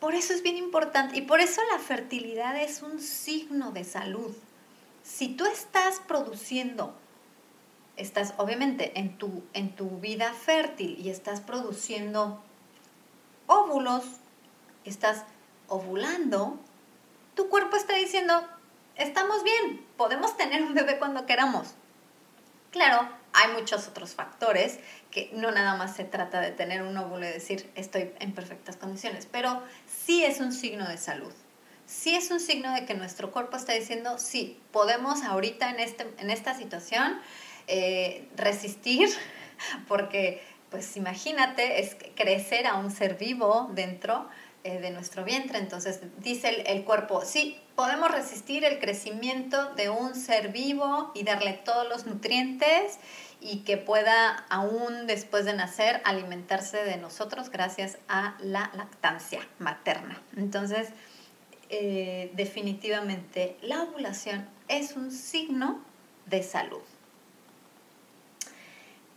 por 0.00 0.14
eso 0.14 0.32
es 0.32 0.42
bien 0.42 0.56
importante 0.56 1.16
y 1.16 1.22
por 1.22 1.40
eso 1.40 1.60
la 1.72 1.78
fertilidad 1.78 2.60
es 2.60 2.82
un 2.82 3.00
signo 3.00 3.72
de 3.72 3.84
salud. 3.84 4.34
Si 5.02 5.28
tú 5.28 5.46
estás 5.46 6.00
produciendo, 6.06 6.94
estás 7.96 8.34
obviamente 8.36 8.98
en 8.98 9.16
tu, 9.16 9.42
en 9.52 9.74
tu 9.74 9.98
vida 9.98 10.32
fértil 10.32 10.98
y 11.00 11.10
estás 11.10 11.40
produciendo 11.40 12.42
óvulos, 13.46 14.04
estás 14.84 15.24
ovulando, 15.68 16.58
tu 17.34 17.48
cuerpo 17.48 17.76
está 17.76 17.94
diciendo, 17.94 18.42
estamos 18.96 19.42
bien, 19.44 19.84
podemos 19.96 20.36
tener 20.36 20.62
un 20.62 20.74
bebé 20.74 20.98
cuando 20.98 21.26
queramos. 21.26 21.74
Claro, 22.70 23.08
hay 23.36 23.52
muchos 23.52 23.86
otros 23.86 24.14
factores 24.14 24.78
que 25.10 25.30
no 25.34 25.50
nada 25.50 25.76
más 25.76 25.94
se 25.94 26.04
trata 26.04 26.40
de 26.40 26.52
tener 26.52 26.82
un 26.82 26.96
óvulo 26.96 27.26
y 27.26 27.30
decir 27.32 27.70
estoy 27.74 28.10
en 28.18 28.32
perfectas 28.32 28.76
condiciones, 28.76 29.28
pero 29.30 29.62
sí 29.86 30.24
es 30.24 30.40
un 30.40 30.52
signo 30.52 30.88
de 30.88 30.96
salud. 30.96 31.32
Sí 31.84 32.16
es 32.16 32.30
un 32.30 32.40
signo 32.40 32.74
de 32.74 32.86
que 32.86 32.94
nuestro 32.94 33.30
cuerpo 33.30 33.56
está 33.56 33.74
diciendo, 33.74 34.18
sí, 34.18 34.58
podemos 34.72 35.22
ahorita 35.22 35.70
en, 35.70 35.80
este, 35.80 36.06
en 36.18 36.30
esta 36.30 36.54
situación 36.54 37.20
eh, 37.66 38.26
resistir, 38.36 39.10
porque 39.86 40.42
pues 40.70 40.96
imagínate, 40.96 41.80
es 41.80 41.96
crecer 42.16 42.66
a 42.66 42.76
un 42.76 42.90
ser 42.90 43.16
vivo 43.16 43.70
dentro 43.74 44.28
eh, 44.64 44.80
de 44.80 44.90
nuestro 44.90 45.22
vientre. 45.22 45.58
Entonces 45.58 46.00
dice 46.18 46.48
el, 46.48 46.66
el, 46.66 46.84
cuerpo, 46.84 47.22
sí, 47.24 47.56
podemos 47.76 48.10
resistir 48.10 48.64
el 48.64 48.80
crecimiento 48.80 49.74
de 49.74 49.90
un 49.90 50.16
ser 50.16 50.48
vivo 50.48 51.12
y 51.14 51.22
darle 51.22 51.52
todos 51.52 51.88
los 51.88 52.04
nutrientes 52.06 52.98
y 53.40 53.60
que 53.60 53.76
pueda 53.76 54.44
aún 54.48 55.06
después 55.06 55.44
de 55.44 55.52
nacer 55.52 56.00
alimentarse 56.04 56.84
de 56.84 56.96
nosotros 56.96 57.50
gracias 57.50 57.98
a 58.08 58.36
la 58.40 58.70
lactancia 58.74 59.46
materna. 59.58 60.20
Entonces, 60.36 60.88
eh, 61.68 62.30
definitivamente 62.34 63.56
la 63.62 63.82
ovulación 63.82 64.48
es 64.68 64.96
un 64.96 65.10
signo 65.10 65.80
de 66.26 66.42
salud. 66.42 66.82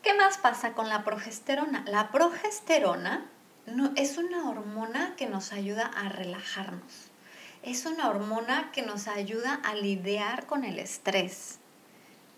¿Qué 0.01 0.13
más 0.13 0.37
pasa 0.37 0.73
con 0.73 0.89
la 0.89 1.03
progesterona? 1.03 1.83
La 1.87 2.11
progesterona 2.11 3.25
no, 3.65 3.91
es 3.95 4.17
una 4.17 4.49
hormona 4.49 5.15
que 5.15 5.27
nos 5.27 5.51
ayuda 5.51 5.85
a 5.85 6.09
relajarnos. 6.09 7.09
Es 7.61 7.85
una 7.85 8.09
hormona 8.09 8.71
que 8.71 8.81
nos 8.81 9.07
ayuda 9.07 9.59
a 9.63 9.75
lidiar 9.75 10.45
con 10.45 10.63
el 10.63 10.79
estrés. 10.79 11.58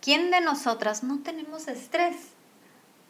¿Quién 0.01 0.31
de 0.31 0.41
nosotras 0.41 1.03
no 1.03 1.19
tenemos 1.19 1.67
estrés? 1.67 2.15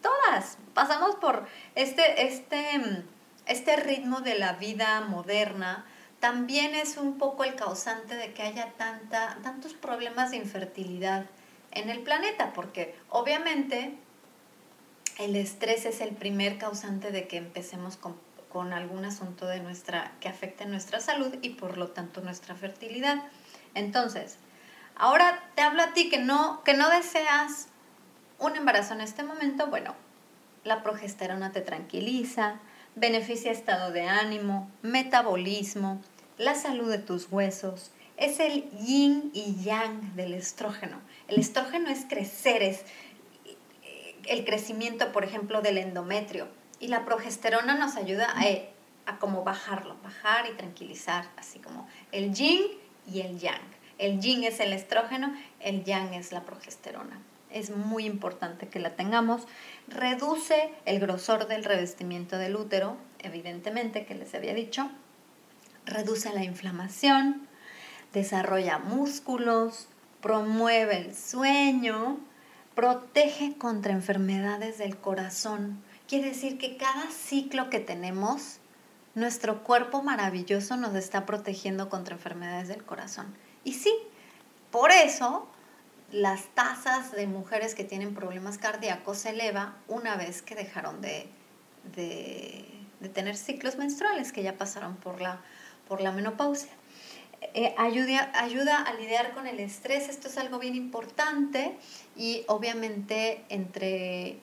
Todas 0.02 0.58
pasamos 0.74 1.16
por 1.16 1.48
este, 1.76 2.28
este, 2.28 3.06
este 3.46 3.78
ritmo 3.78 4.22
de 4.22 4.38
la 4.38 4.54
vida 4.54 5.00
moderna. 5.02 5.86
También 6.20 6.76
es 6.76 6.98
un 6.98 7.18
poco 7.18 7.46
el 7.46 7.56
causante 7.56 8.16
de 8.16 8.34
que 8.34 8.44
haya 8.44 8.74
tanta, 8.78 9.38
tantos 9.42 9.74
problemas 9.74 10.32
de 10.32 10.38
infertilidad 10.38 11.26
en 11.72 11.90
el 11.90 12.02
planeta, 12.02 12.52
porque 12.54 12.96
obviamente 13.10 13.98
el 15.18 15.36
estrés 15.36 15.86
es 15.86 16.02
el 16.02 16.16
primer 16.16 16.58
causante 16.58 17.12
de 17.12 17.28
que 17.28 17.38
empecemos 17.38 17.98
con, 17.98 18.74
algún 18.74 19.06
asunto 19.06 19.46
de 19.48 19.62
nuestra, 19.62 20.12
que 20.20 20.28
afecte 20.28 20.66
nuestra 20.66 21.00
salud 21.00 21.36
y 21.42 21.52
por 21.52 21.78
lo 21.78 21.88
tanto 21.88 22.20
nuestra 22.20 22.54
fertilidad. 22.54 23.24
Entonces, 23.76 24.38
Ahora 24.96 25.44
te 25.56 25.62
hablo 25.62 25.82
a 25.82 25.94
ti 25.94 26.10
que 26.10 26.20
no, 26.20 26.62
que 26.64 26.74
no 26.74 26.90
deseas 26.90 27.68
un 28.40 28.56
embarazo 28.56 28.94
en 28.94 29.02
este 29.02 29.24
momento. 29.24 29.68
Bueno, 29.68 29.96
la 30.64 30.84
progesterona 30.84 31.52
te 31.52 31.62
tranquiliza, 31.62 32.60
beneficia 32.96 33.52
estado 33.52 33.92
de 33.92 34.08
ánimo, 34.08 34.70
metabolismo, 34.82 36.02
la 36.38 36.56
salud 36.56 36.90
de 36.90 36.98
tus 36.98 37.32
huesos. 37.32 37.92
Es 38.18 38.40
el 38.40 38.70
yin 38.72 39.32
y 39.34 39.56
yang 39.64 40.16
del 40.16 40.34
estrógeno. 40.34 41.00
El 41.28 41.40
estrógeno 41.40 41.90
es 41.90 42.06
crecer, 42.06 42.62
es 42.62 42.84
el 44.28 44.46
crecimiento, 44.46 45.12
por 45.12 45.24
ejemplo, 45.24 45.62
del 45.62 45.78
endometrio. 45.78 46.48
Y 46.80 46.88
la 46.88 47.06
progesterona 47.06 47.76
nos 47.76 47.96
ayuda 47.96 48.28
a, 48.30 49.12
a 49.12 49.18
como 49.18 49.44
bajarlo, 49.44 49.98
bajar 50.04 50.48
y 50.48 50.54
tranquilizar, 50.54 51.30
así 51.38 51.60
como 51.60 51.88
el 52.12 52.34
yin 52.34 52.62
y 53.12 53.22
el 53.22 53.40
yang. 53.40 53.62
El 54.02 54.20
yin 54.20 54.44
es 54.44 54.60
el 54.60 54.74
estrógeno, 54.74 55.32
el 55.60 55.84
yang 55.84 56.16
es 56.16 56.32
la 56.32 56.42
progesterona. 56.42 57.22
Es 57.52 57.70
muy 57.70 58.08
importante 58.08 58.68
que 58.68 58.80
la 58.80 58.96
tengamos. 58.96 59.44
Reduce 59.88 60.72
el 60.86 61.00
grosor 61.00 61.48
del 61.48 61.64
revestimiento 61.64 62.40
del 62.40 62.56
útero, 62.56 62.98
evidentemente, 63.20 64.08
que 64.08 64.16
les 64.16 64.34
había 64.34 64.56
dicho. 64.56 64.90
Reduce 65.86 66.34
la 66.34 66.44
inflamación, 66.44 67.48
desarrolla 68.12 68.80
músculos, 68.80 69.88
promueve 70.20 70.98
el 70.98 71.16
sueño, 71.16 72.18
protege 72.74 73.56
contra 73.56 73.94
enfermedades 73.94 74.80
del 74.80 74.98
corazón. 74.98 75.80
Quiere 76.08 76.30
decir 76.30 76.58
que 76.58 76.76
cada 76.76 77.12
ciclo 77.12 77.70
que 77.70 77.80
tenemos, 77.80 78.58
nuestro 79.14 79.64
cuerpo 79.64 80.02
maravilloso 80.02 80.76
nos 80.76 80.96
está 80.96 81.28
protegiendo 81.28 81.88
contra 81.88 82.16
enfermedades 82.16 82.68
del 82.68 82.84
corazón. 82.84 83.36
Y 83.64 83.74
sí, 83.74 83.94
por 84.72 84.92
eso 84.92 85.48
las 86.12 86.46
tasas 86.54 87.12
de 87.12 87.28
mujeres 87.28 87.76
que 87.76 87.84
tienen 87.84 88.14
problemas 88.14 88.58
cardíacos 88.58 89.20
se 89.20 89.30
eleva 89.30 89.76
una 89.88 90.16
vez 90.16 90.42
que 90.42 90.56
dejaron 90.56 91.02
de, 91.02 91.30
tener 93.14 93.36
ciclos 93.36 93.78
menstruales, 93.78 94.32
que 94.32 94.44
ya 94.44 94.58
pasaron 94.58 94.96
por 94.98 95.22
la, 95.22 95.42
por 95.88 96.02
la 96.02 96.12
menopausia. 96.12 96.72
Eh, 97.54 97.74
ayuda, 97.78 98.32
ayuda 98.36 98.78
a 98.82 98.94
lidiar 98.94 99.34
con 99.34 99.48
el 99.48 99.60
estrés, 99.60 100.10
esto 100.10 100.28
es 100.28 100.38
algo 100.38 100.60
bien 100.60 100.76
importante 100.76 101.76
y 102.16 102.44
obviamente 102.48 103.44
entre 103.50 104.38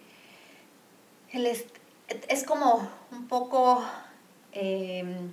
el 1.32 1.46
es 2.28 2.44
como 2.44 2.88
un 3.12 3.28
poco, 3.28 3.84
em, 4.52 5.32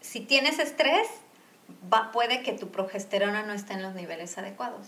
si 0.00 0.20
tienes 0.20 0.58
estrés, 0.58 1.08
puede 2.12 2.42
que 2.42 2.52
tu 2.52 2.70
progesterona 2.70 3.42
no 3.42 3.52
esté 3.52 3.74
en 3.74 3.82
los 3.82 3.94
niveles 3.94 4.36
adecuados. 4.38 4.86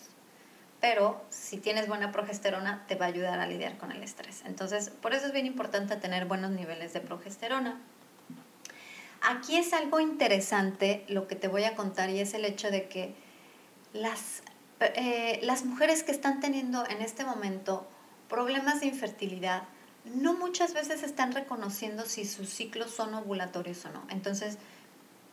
Pero 0.80 1.22
si 1.30 1.58
tienes 1.58 1.86
buena 1.86 2.10
progesterona, 2.10 2.84
te 2.88 2.96
va 2.96 3.06
a 3.06 3.08
ayudar 3.08 3.38
a 3.38 3.46
lidiar 3.46 3.78
con 3.78 3.92
el 3.92 4.02
estrés. 4.02 4.42
Entonces, 4.46 4.90
por 4.90 5.14
eso 5.14 5.26
es 5.26 5.32
bien 5.32 5.46
importante 5.46 5.96
tener 5.96 6.24
buenos 6.24 6.50
niveles 6.50 6.92
de 6.92 7.00
progesterona. 7.00 7.80
Aquí 9.22 9.56
es 9.56 9.72
algo 9.72 10.00
interesante 10.00 11.04
lo 11.08 11.28
que 11.28 11.36
te 11.36 11.46
voy 11.46 11.64
a 11.64 11.76
contar 11.76 12.10
y 12.10 12.18
es 12.18 12.34
el 12.34 12.44
hecho 12.44 12.72
de 12.72 12.88
que 12.88 13.14
las, 13.92 14.42
eh, 14.80 15.38
las 15.42 15.64
mujeres 15.64 16.02
que 16.02 16.10
están 16.10 16.40
teniendo 16.40 16.84
en 16.88 17.00
este 17.00 17.24
momento 17.24 17.86
problemas 18.28 18.80
de 18.80 18.86
infertilidad, 18.86 19.62
no 20.04 20.32
muchas 20.32 20.74
veces 20.74 21.04
están 21.04 21.32
reconociendo 21.32 22.06
si 22.06 22.24
sus 22.24 22.48
ciclos 22.48 22.90
son 22.90 23.14
ovulatorios 23.14 23.84
o 23.84 23.90
no. 23.90 24.02
Entonces, 24.08 24.58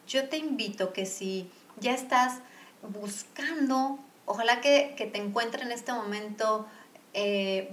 yo 0.10 0.28
te 0.28 0.38
invito 0.38 0.92
que 0.92 1.06
si 1.06 1.50
ya 1.80 1.94
estás 1.94 2.40
buscando, 2.82 4.00
ojalá 4.26 4.60
que, 4.60 4.96
te 4.98 5.20
encuentre 5.20 5.62
en 5.64 5.72
este 5.72 5.94
momento 5.94 6.68
eh, 7.14 7.70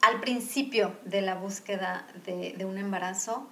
al 0.00 0.20
principio 0.20 0.96
de 1.04 1.20
la 1.20 1.34
búsqueda 1.34 2.06
de, 2.24 2.64
un 2.64 2.78
embarazo, 2.78 3.46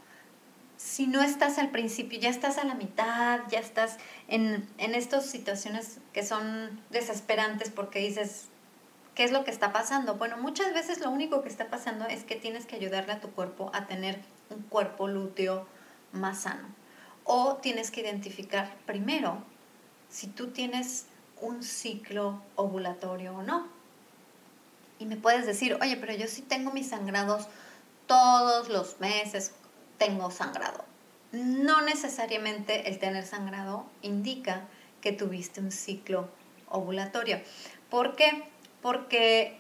si 0.77 1.07
no 1.07 1.23
estás 1.23 1.59
al 1.59 1.71
principio, 1.71 2.19
ya 2.19 2.29
estás 2.29 2.59
a 2.59 2.65
la 2.65 2.75
mitad, 2.75 3.41
ya 3.51 3.59
estás 3.59 3.99
en, 4.29 4.69
en 4.79 4.95
estas 4.95 5.27
situaciones 5.27 5.99
que 6.13 6.25
son 6.25 6.81
desesperantes 6.91 7.71
porque 7.71 7.99
dices, 7.99 8.47
¿qué 9.15 9.25
es 9.25 9.33
lo 9.33 9.45
que 9.45 9.51
está 9.51 9.73
pasando? 9.73 10.15
Bueno, 10.15 10.37
muchas 10.37 10.73
veces 10.75 11.01
lo 11.01 11.11
único 11.11 11.43
que 11.43 11.49
está 11.49 11.69
pasando 11.69 12.07
es 12.07 12.25
que 12.25 12.37
tienes 12.37 12.67
que 12.67 12.77
ayudarle 12.77 13.13
a 13.13 13.21
tu 13.21 13.31
cuerpo 13.31 13.71
a 13.75 13.87
tener 13.87 14.21
un 14.51 14.63
cuerpo 14.63 15.09
lúteo 15.09 15.67
más 16.13 16.43
sano 16.43 16.82
o 17.25 17.57
tienes 17.57 17.91
que 17.91 18.01
identificar 18.01 18.75
primero 18.87 19.43
si 20.09 20.27
tú 20.27 20.49
tienes 20.49 21.07
un 21.41 21.63
ciclo 21.63 22.41
ovulatorio 22.57 23.35
o 23.35 23.43
no. 23.43 23.69
Y 24.99 25.07
me 25.07 25.17
puedes 25.17 25.47
decir, 25.47 25.77
oye, 25.81 25.97
pero 25.97 26.15
yo 26.15 26.29
sí 26.29 26.43
tengo 26.43 26.73
mis 26.73 26.91
sangrados 26.91 27.49
todos 28.07 28.69
los 28.69 29.01
meses, 29.01 29.53
tengo 29.99 30.31
sangrado. 30.31 30.85
No 31.33 31.83
necesariamente 31.83 32.89
el 32.89 32.99
tener 32.99 33.27
sangrado 33.27 33.87
indica 34.03 34.69
que 35.01 35.13
tuviste 35.13 35.61
un 35.61 35.73
ciclo 35.73 36.29
ovulatorio. 36.69 37.41
¿Por 37.91 38.15
qué? 38.17 38.45
Porque 38.81 39.59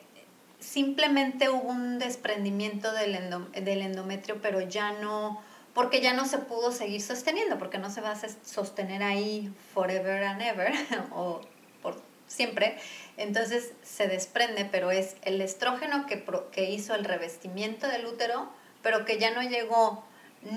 simplemente 0.60 1.48
hubo 1.48 1.70
un 1.70 1.98
desprendimiento 1.98 2.92
del, 2.92 3.18
del 3.52 3.82
endometrio, 3.82 4.40
pero 4.40 4.60
ya 4.60 4.92
no 4.92 5.42
porque 5.74 6.00
ya 6.00 6.12
no 6.12 6.26
se 6.26 6.38
pudo 6.38 6.72
seguir 6.72 7.00
sosteniendo, 7.00 7.58
porque 7.58 7.78
no 7.78 7.90
se 7.90 8.00
va 8.00 8.10
a 8.10 8.18
sostener 8.44 9.02
ahí 9.02 9.52
forever 9.74 10.24
and 10.24 10.42
ever 10.42 10.72
o 11.12 11.40
por 11.82 12.00
siempre. 12.26 12.78
Entonces 13.16 13.72
se 13.82 14.08
desprende, 14.08 14.68
pero 14.70 14.90
es 14.90 15.16
el 15.22 15.40
estrógeno 15.40 16.06
que, 16.06 16.24
que 16.50 16.70
hizo 16.70 16.94
el 16.94 17.04
revestimiento 17.04 17.88
del 17.88 18.06
útero, 18.06 18.50
pero 18.82 19.04
que 19.04 19.18
ya 19.18 19.30
no 19.30 19.42
llegó 19.42 20.04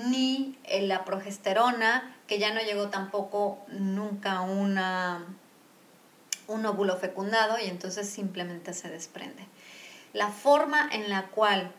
ni 0.08 0.58
la 0.80 1.04
progesterona, 1.04 2.14
que 2.26 2.38
ya 2.38 2.52
no 2.52 2.60
llegó 2.60 2.88
tampoco 2.88 3.64
nunca 3.68 4.40
una, 4.40 5.24
un 6.48 6.66
óvulo 6.66 6.96
fecundado 6.96 7.58
y 7.58 7.66
entonces 7.66 8.08
simplemente 8.08 8.74
se 8.74 8.88
desprende. 8.88 9.46
La 10.12 10.28
forma 10.30 10.88
en 10.92 11.08
la 11.08 11.26
cual 11.28 11.72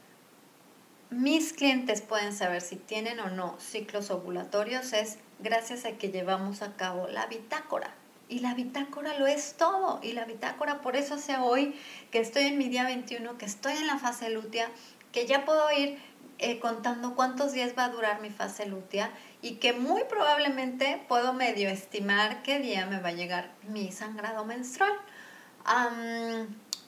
mis 1.09 1.53
clientes 1.53 2.01
pueden 2.01 2.33
saber 2.33 2.61
si 2.61 2.75
tienen 2.75 3.19
o 3.19 3.29
no 3.29 3.55
ciclos 3.59 4.11
ovulatorios 4.11 4.93
es 4.93 5.17
gracias 5.39 5.85
a 5.85 5.91
que 5.93 6.09
llevamos 6.09 6.61
a 6.61 6.75
cabo 6.75 7.07
la 7.07 7.25
bitácora. 7.27 7.93
Y 8.29 8.39
la 8.39 8.53
bitácora 8.53 9.17
lo 9.17 9.25
es 9.25 9.55
todo. 9.55 10.01
Y 10.03 10.11
la 10.11 10.25
bitácora, 10.25 10.81
por 10.81 10.97
eso 10.97 11.17
sé 11.17 11.37
hoy 11.37 11.75
que 12.11 12.19
estoy 12.19 12.43
en 12.43 12.57
mi 12.57 12.67
día 12.67 12.83
21, 12.83 13.37
que 13.37 13.45
estoy 13.45 13.73
en 13.73 13.87
la 13.87 13.99
fase 13.99 14.29
lútea, 14.29 14.69
que 15.13 15.25
ya 15.25 15.45
puedo 15.45 15.71
ir 15.71 15.97
eh, 16.39 16.59
contando 16.59 17.15
cuántos 17.15 17.53
días 17.53 17.73
va 17.77 17.85
a 17.85 17.89
durar 17.89 18.21
mi 18.21 18.29
fase 18.29 18.65
lútea 18.65 19.11
y 19.41 19.55
que 19.55 19.73
muy 19.73 20.03
probablemente 20.09 21.01
puedo 21.07 21.33
medio 21.33 21.69
estimar 21.69 22.43
qué 22.43 22.59
día 22.59 22.85
me 22.85 22.99
va 22.99 23.09
a 23.09 23.13
llegar 23.13 23.51
mi 23.69 23.91
sangrado 23.91 24.43
menstrual. 24.43 24.91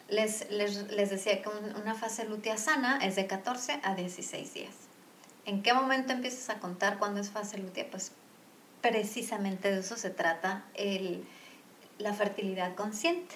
Les, 0.10 0.50
les, 0.50 0.92
les, 0.92 1.10
decía 1.10 1.42
que 1.42 1.50
una 1.50 1.94
fase 1.96 2.26
lútea 2.26 2.58
sana 2.58 3.00
es 3.02 3.16
de 3.16 3.28
14 3.28 3.80
a 3.84 3.96
16 3.96 4.54
días. 4.54 4.74
¿En 5.46 5.64
qué 5.64 5.74
momento 5.74 6.14
empiezas 6.14 6.50
a 6.50 6.60
contar 6.60 7.00
cuándo 7.00 7.22
es 7.22 7.30
fase 7.30 7.58
lútea? 7.58 7.90
Pues 7.90 8.12
precisamente 8.82 9.72
de 9.72 9.80
eso 9.80 9.98
se 9.98 10.10
trata 10.10 10.66
el, 10.76 11.26
la 11.98 12.14
fertilidad 12.14 12.76
consciente. 12.76 13.36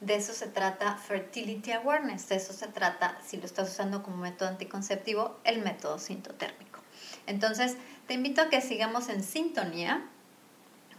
De 0.00 0.16
eso 0.16 0.32
se 0.32 0.46
trata 0.48 0.96
Fertility 0.96 1.72
Awareness, 1.72 2.28
de 2.28 2.36
eso 2.36 2.52
se 2.52 2.66
trata, 2.66 3.16
si 3.24 3.36
lo 3.36 3.46
estás 3.46 3.70
usando 3.70 4.02
como 4.02 4.18
método 4.18 4.48
anticonceptivo, 4.48 5.38
el 5.44 5.62
método 5.62 5.98
sintotérmico. 5.98 6.80
Entonces, 7.26 7.76
te 8.06 8.14
invito 8.14 8.42
a 8.42 8.48
que 8.50 8.60
sigamos 8.60 9.08
en 9.08 9.22
sintonía, 9.22 10.04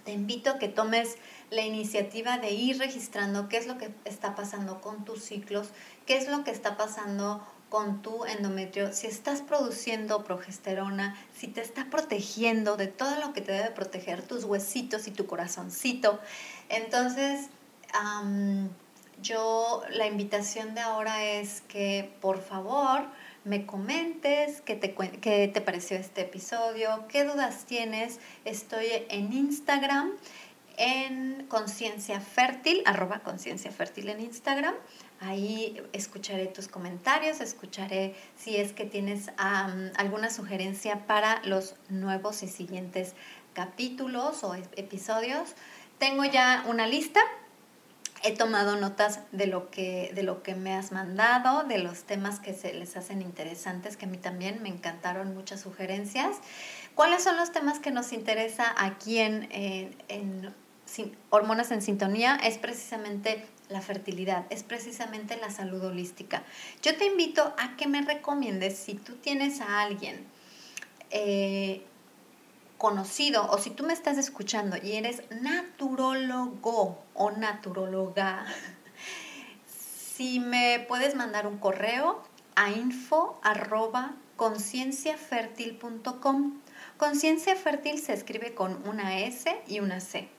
te 0.06 0.12
invito 0.12 0.52
a 0.52 0.60
que 0.60 0.70
tomes 0.70 1.18
la 1.50 1.62
iniciativa 1.62 2.38
de 2.38 2.52
ir 2.52 2.78
registrando 2.78 3.50
qué 3.50 3.58
es 3.58 3.68
lo 3.68 3.78
que 3.78 3.92
está 4.06 4.36
pasando 4.36 4.82
con 4.82 5.06
tus 5.06 5.24
ciclos, 5.24 5.70
qué 6.06 6.18
es 6.18 6.28
lo 6.28 6.44
que 6.44 6.52
está 6.52 6.78
pasando 6.78 7.46
con 7.70 8.02
tu 8.02 8.26
endometrio, 8.26 8.94
si 8.94 9.08
estás 9.08 9.42
produciendo 9.42 10.24
progesterona, 10.24 11.18
si 11.36 11.48
te 11.48 11.62
está 11.62 11.90
protegiendo 11.90 12.78
de 12.78 12.88
todo 12.88 13.20
lo 13.20 13.34
que 13.34 13.42
te 13.42 13.52
debe 13.52 13.72
proteger 13.72 14.22
tus 14.22 14.44
huesitos 14.44 15.08
y 15.08 15.12
tu 15.12 15.26
corazoncito. 15.26 16.20
Entonces, 16.70 17.50
yo 19.22 19.82
la 19.90 20.08
invitación 20.08 20.76
de 20.76 20.82
ahora 20.82 21.24
es 21.24 21.62
que 21.62 22.14
por 22.22 22.42
favor 22.42 23.06
me 23.44 23.66
comentes 23.66 24.62
qué 24.62 24.76
te, 24.76 24.94
qué 24.94 25.50
te 25.54 25.62
pareció 25.62 25.98
este 25.98 26.22
episodio, 26.22 27.06
qué 27.10 27.24
dudas 27.24 27.66
tienes. 27.66 28.20
Estoy 28.44 28.88
en 29.10 29.34
Instagram 29.34 30.12
en 30.78 31.46
Conciencia 31.48 32.20
Fértil, 32.20 32.82
arroba 32.86 33.20
Conciencia 33.20 33.72
Fértil 33.72 34.10
en 34.10 34.20
Instagram. 34.20 34.74
Ahí 35.20 35.82
escucharé 35.94 36.48
tus 36.48 36.68
comentarios, 36.68 37.40
escucharé 37.40 38.16
si 38.36 38.58
es 38.58 38.74
que 38.74 38.86
tienes 38.86 39.32
alguna 39.38 40.30
sugerencia 40.30 41.08
para 41.08 41.42
los 41.44 41.76
nuevos 41.90 42.44
y 42.44 42.48
siguientes 42.48 43.14
capítulos 43.54 44.44
o 44.44 44.56
episodios. 44.56 45.56
Tengo 45.98 46.26
ya 46.26 46.66
una 46.68 46.88
lista. 46.88 47.22
He 48.24 48.36
tomado 48.36 48.76
notas 48.76 49.20
de 49.32 49.46
lo, 49.46 49.70
que, 49.70 50.12
de 50.16 50.24
lo 50.24 50.42
que 50.42 50.56
me 50.56 50.74
has 50.74 50.92
mandado, 50.92 51.64
de 51.64 51.78
los 51.78 52.04
temas 52.04 52.40
que 52.40 52.54
se 52.54 52.74
les 52.74 52.98
hacen 52.98 53.22
interesantes, 53.22 53.98
que 53.98 54.06
a 54.06 54.08
mí 54.08 54.18
también 54.18 54.64
me 54.64 54.70
encantaron 54.70 55.36
muchas 55.36 55.62
sugerencias. 55.62 56.38
¿Cuáles 56.96 57.24
son 57.24 57.38
los 57.38 57.52
temas 57.52 57.80
que 57.80 57.92
nos 57.92 58.14
interesa 58.14 58.74
aquí 58.78 59.20
en, 59.20 59.48
en 60.08 60.54
Hormonas 61.30 61.72
en 61.72 61.82
Sintonía? 61.82 62.38
Es 62.44 62.58
precisamente 62.58 63.46
la 63.70 63.82
fertilidad, 63.82 64.46
es 64.50 64.64
precisamente 64.64 65.38
la 65.38 65.50
salud 65.50 65.84
holística. 65.84 66.44
Yo 66.82 66.96
te 66.98 67.06
invito 67.06 67.54
a 67.58 67.76
que 67.76 67.88
me 67.88 68.02
recomiendes 68.02 68.78
si 68.78 68.96
tú 68.96 69.16
tienes 69.16 69.62
a 69.62 69.82
alguien 69.82 70.26
eh, 71.12 71.84
conocido 72.78 73.50
o 73.50 73.58
si 73.58 73.72
tú 73.72 73.84
me 73.84 73.94
estás 73.94 74.18
escuchando 74.18 74.78
y 74.82 74.94
eres 74.94 75.24
naturólogo 75.42 77.04
o 77.14 77.32
naturóloga, 77.32 78.46
si 80.16 80.40
me 80.40 80.86
puedes 80.88 81.16
mandar 81.16 81.48
un 81.48 81.58
correo 81.58 82.24
a 82.56 82.72
info 82.72 83.40
arroba 83.44 84.16
concienciafertil.com. 84.36 86.62
Conciencia 86.98 87.56
fértil 87.56 88.00
se 88.00 88.14
escribe 88.14 88.54
con 88.54 88.88
una 88.88 89.20
S 89.20 89.50
y 89.68 89.80
una 89.80 90.00
C. 90.00 90.35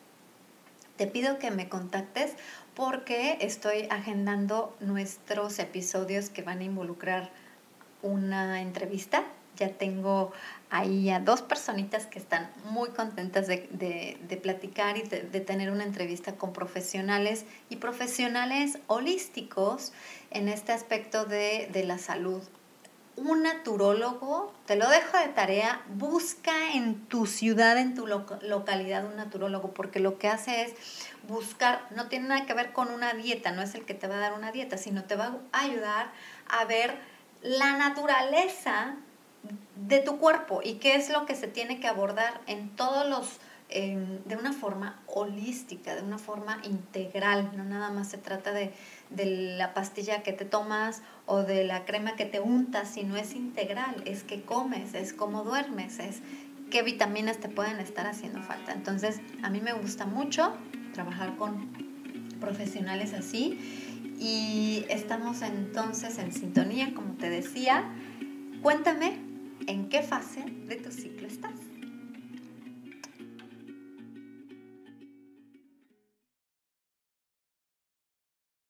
Te 0.96 1.06
pido 1.06 1.38
que 1.38 1.50
me 1.50 1.68
contactes 1.68 2.32
porque 2.74 3.38
estoy 3.40 3.87
agendando 3.90 4.74
nuestros 4.80 5.59
episodios 5.59 6.30
que 6.30 6.42
van 6.42 6.61
a 6.61 6.64
involucrar 6.64 7.30
una 8.02 8.62
entrevista. 8.62 9.24
Ya 9.56 9.70
tengo 9.70 10.32
ahí 10.70 11.09
a 11.11 11.20
dos 11.20 11.42
personitas 11.42 12.06
que 12.06 12.18
están 12.18 12.50
muy 12.70 12.90
contentas 12.90 13.46
de, 13.46 14.38
platicar 14.42 14.98
y 14.98 15.02
de, 15.02 15.40
tener 15.40 15.70
una 15.70 15.85
entrevista 15.85 16.37
con 16.37 16.52
profesionales 16.52 17.46
y 17.70 17.76
profesionales 17.76 18.78
holísticos 18.87 19.92
en 20.30 20.48
este 20.48 20.72
aspecto 20.72 21.24
de, 21.24 21.85
la 21.87 21.98
salud 21.98 22.42
un 23.16 23.42
naturólogo, 23.42 24.52
te 24.66 24.76
lo 24.76 24.88
dejo 24.88 25.16
de 25.18 25.29
tarea, 25.29 25.83
busca 25.88 26.74
en 26.74 27.07
tu 27.07 27.26
ciudad, 27.26 27.79
en 27.79 27.94
tu 27.94 28.07
localidad 28.07 29.07
un 29.07 29.16
naturólogo, 29.16 29.72
porque 29.72 30.00
lo 30.00 30.18
que 30.18 30.29
hace 30.29 30.62
es 30.62 30.74
buscar, 31.26 31.87
no 31.94 32.09
tiene 32.09 32.29
nada 32.29 32.46
que 32.46 32.55
ver 32.55 32.72
con 32.72 32.90
una 32.90 33.14
dieta, 33.14 33.52
no 33.52 33.62
es 33.62 33.74
el 33.74 33.85
que 33.85 33.94
te 33.94 34.07
va 34.07 34.16
a 34.16 34.20
dar 34.20 34.35
una 34.35 34.52
dieta, 34.52 34.76
sino 34.76 35.05
te 35.05 35.16
va 35.16 35.38
a 35.52 35.61
ayudar 35.61 36.11
a 36.48 36.64
ver 36.66 36.98
la 37.42 37.76
naturaleza 37.76 38.96
de 39.76 40.00
tu 40.00 40.18
cuerpo 40.18 40.61
y 40.62 40.74
qué 40.74 40.96
es 40.96 41.09
lo 41.09 41.24
que 41.24 41.35
se 41.35 41.48
tiene 41.48 41.81
que 41.81 41.88
abordar 41.88 42.40
en 42.46 42.74
todos 42.76 43.09
los 43.09 43.40
de 43.68 44.37
una 44.38 44.52
forma 44.52 45.02
holística, 45.07 45.96
de 45.96 46.02
una 46.02 46.18
forma 46.18 46.61
integral, 46.62 47.50
no 47.57 47.64
nada 47.64 47.90
más 47.90 48.09
se 48.09 48.16
trata 48.16 48.52
de, 48.52 48.72
de, 49.11 49.57
la 49.57 49.75
pastilla 49.75 50.23
que 50.23 50.33
te 50.33 50.45
tomas 50.45 51.03
o 51.27 51.42
de 51.42 51.64
la 51.64 51.85
crema 51.85 52.16
que 52.16 52.25
te 52.25 52.40
untas, 52.40 52.88
sino 52.88 53.16
es 53.16 53.35
integral, 53.35 54.03
es 54.05 54.23
que 54.23 54.42
comes, 54.42 54.95
es 54.95 55.12
cómo 55.12 55.45
duermes, 55.45 55.99
es 55.99 56.21
qué 56.71 56.83
vitaminas 56.83 57.38
te 57.38 57.49
pueden 57.49 57.81
estar 57.81 58.07
haciendo 58.07 58.42
falta. 58.42 58.73
Entonces, 58.73 59.21
a 59.42 59.51
mí 59.51 59.61
me 59.61 59.73
gusta 59.73 60.07
mucho 60.07 60.55
trabajar 60.92 61.37
con 61.37 61.69
profesionales 62.40 63.14
así 63.14 63.59
y 64.19 64.85
estamos 64.88 65.42
entonces 65.42 66.19
en 66.19 66.33
sintonía, 66.33 66.95
como 66.95 67.14
te 67.14 67.31
decía. 67.31 67.85
Cuéntame 68.62 69.19
en 69.66 69.88
qué 69.88 70.03
fase 70.03 70.45
de 70.66 70.77
tu 70.77 70.90
ciclo 70.90 71.27
estás. 71.27 71.65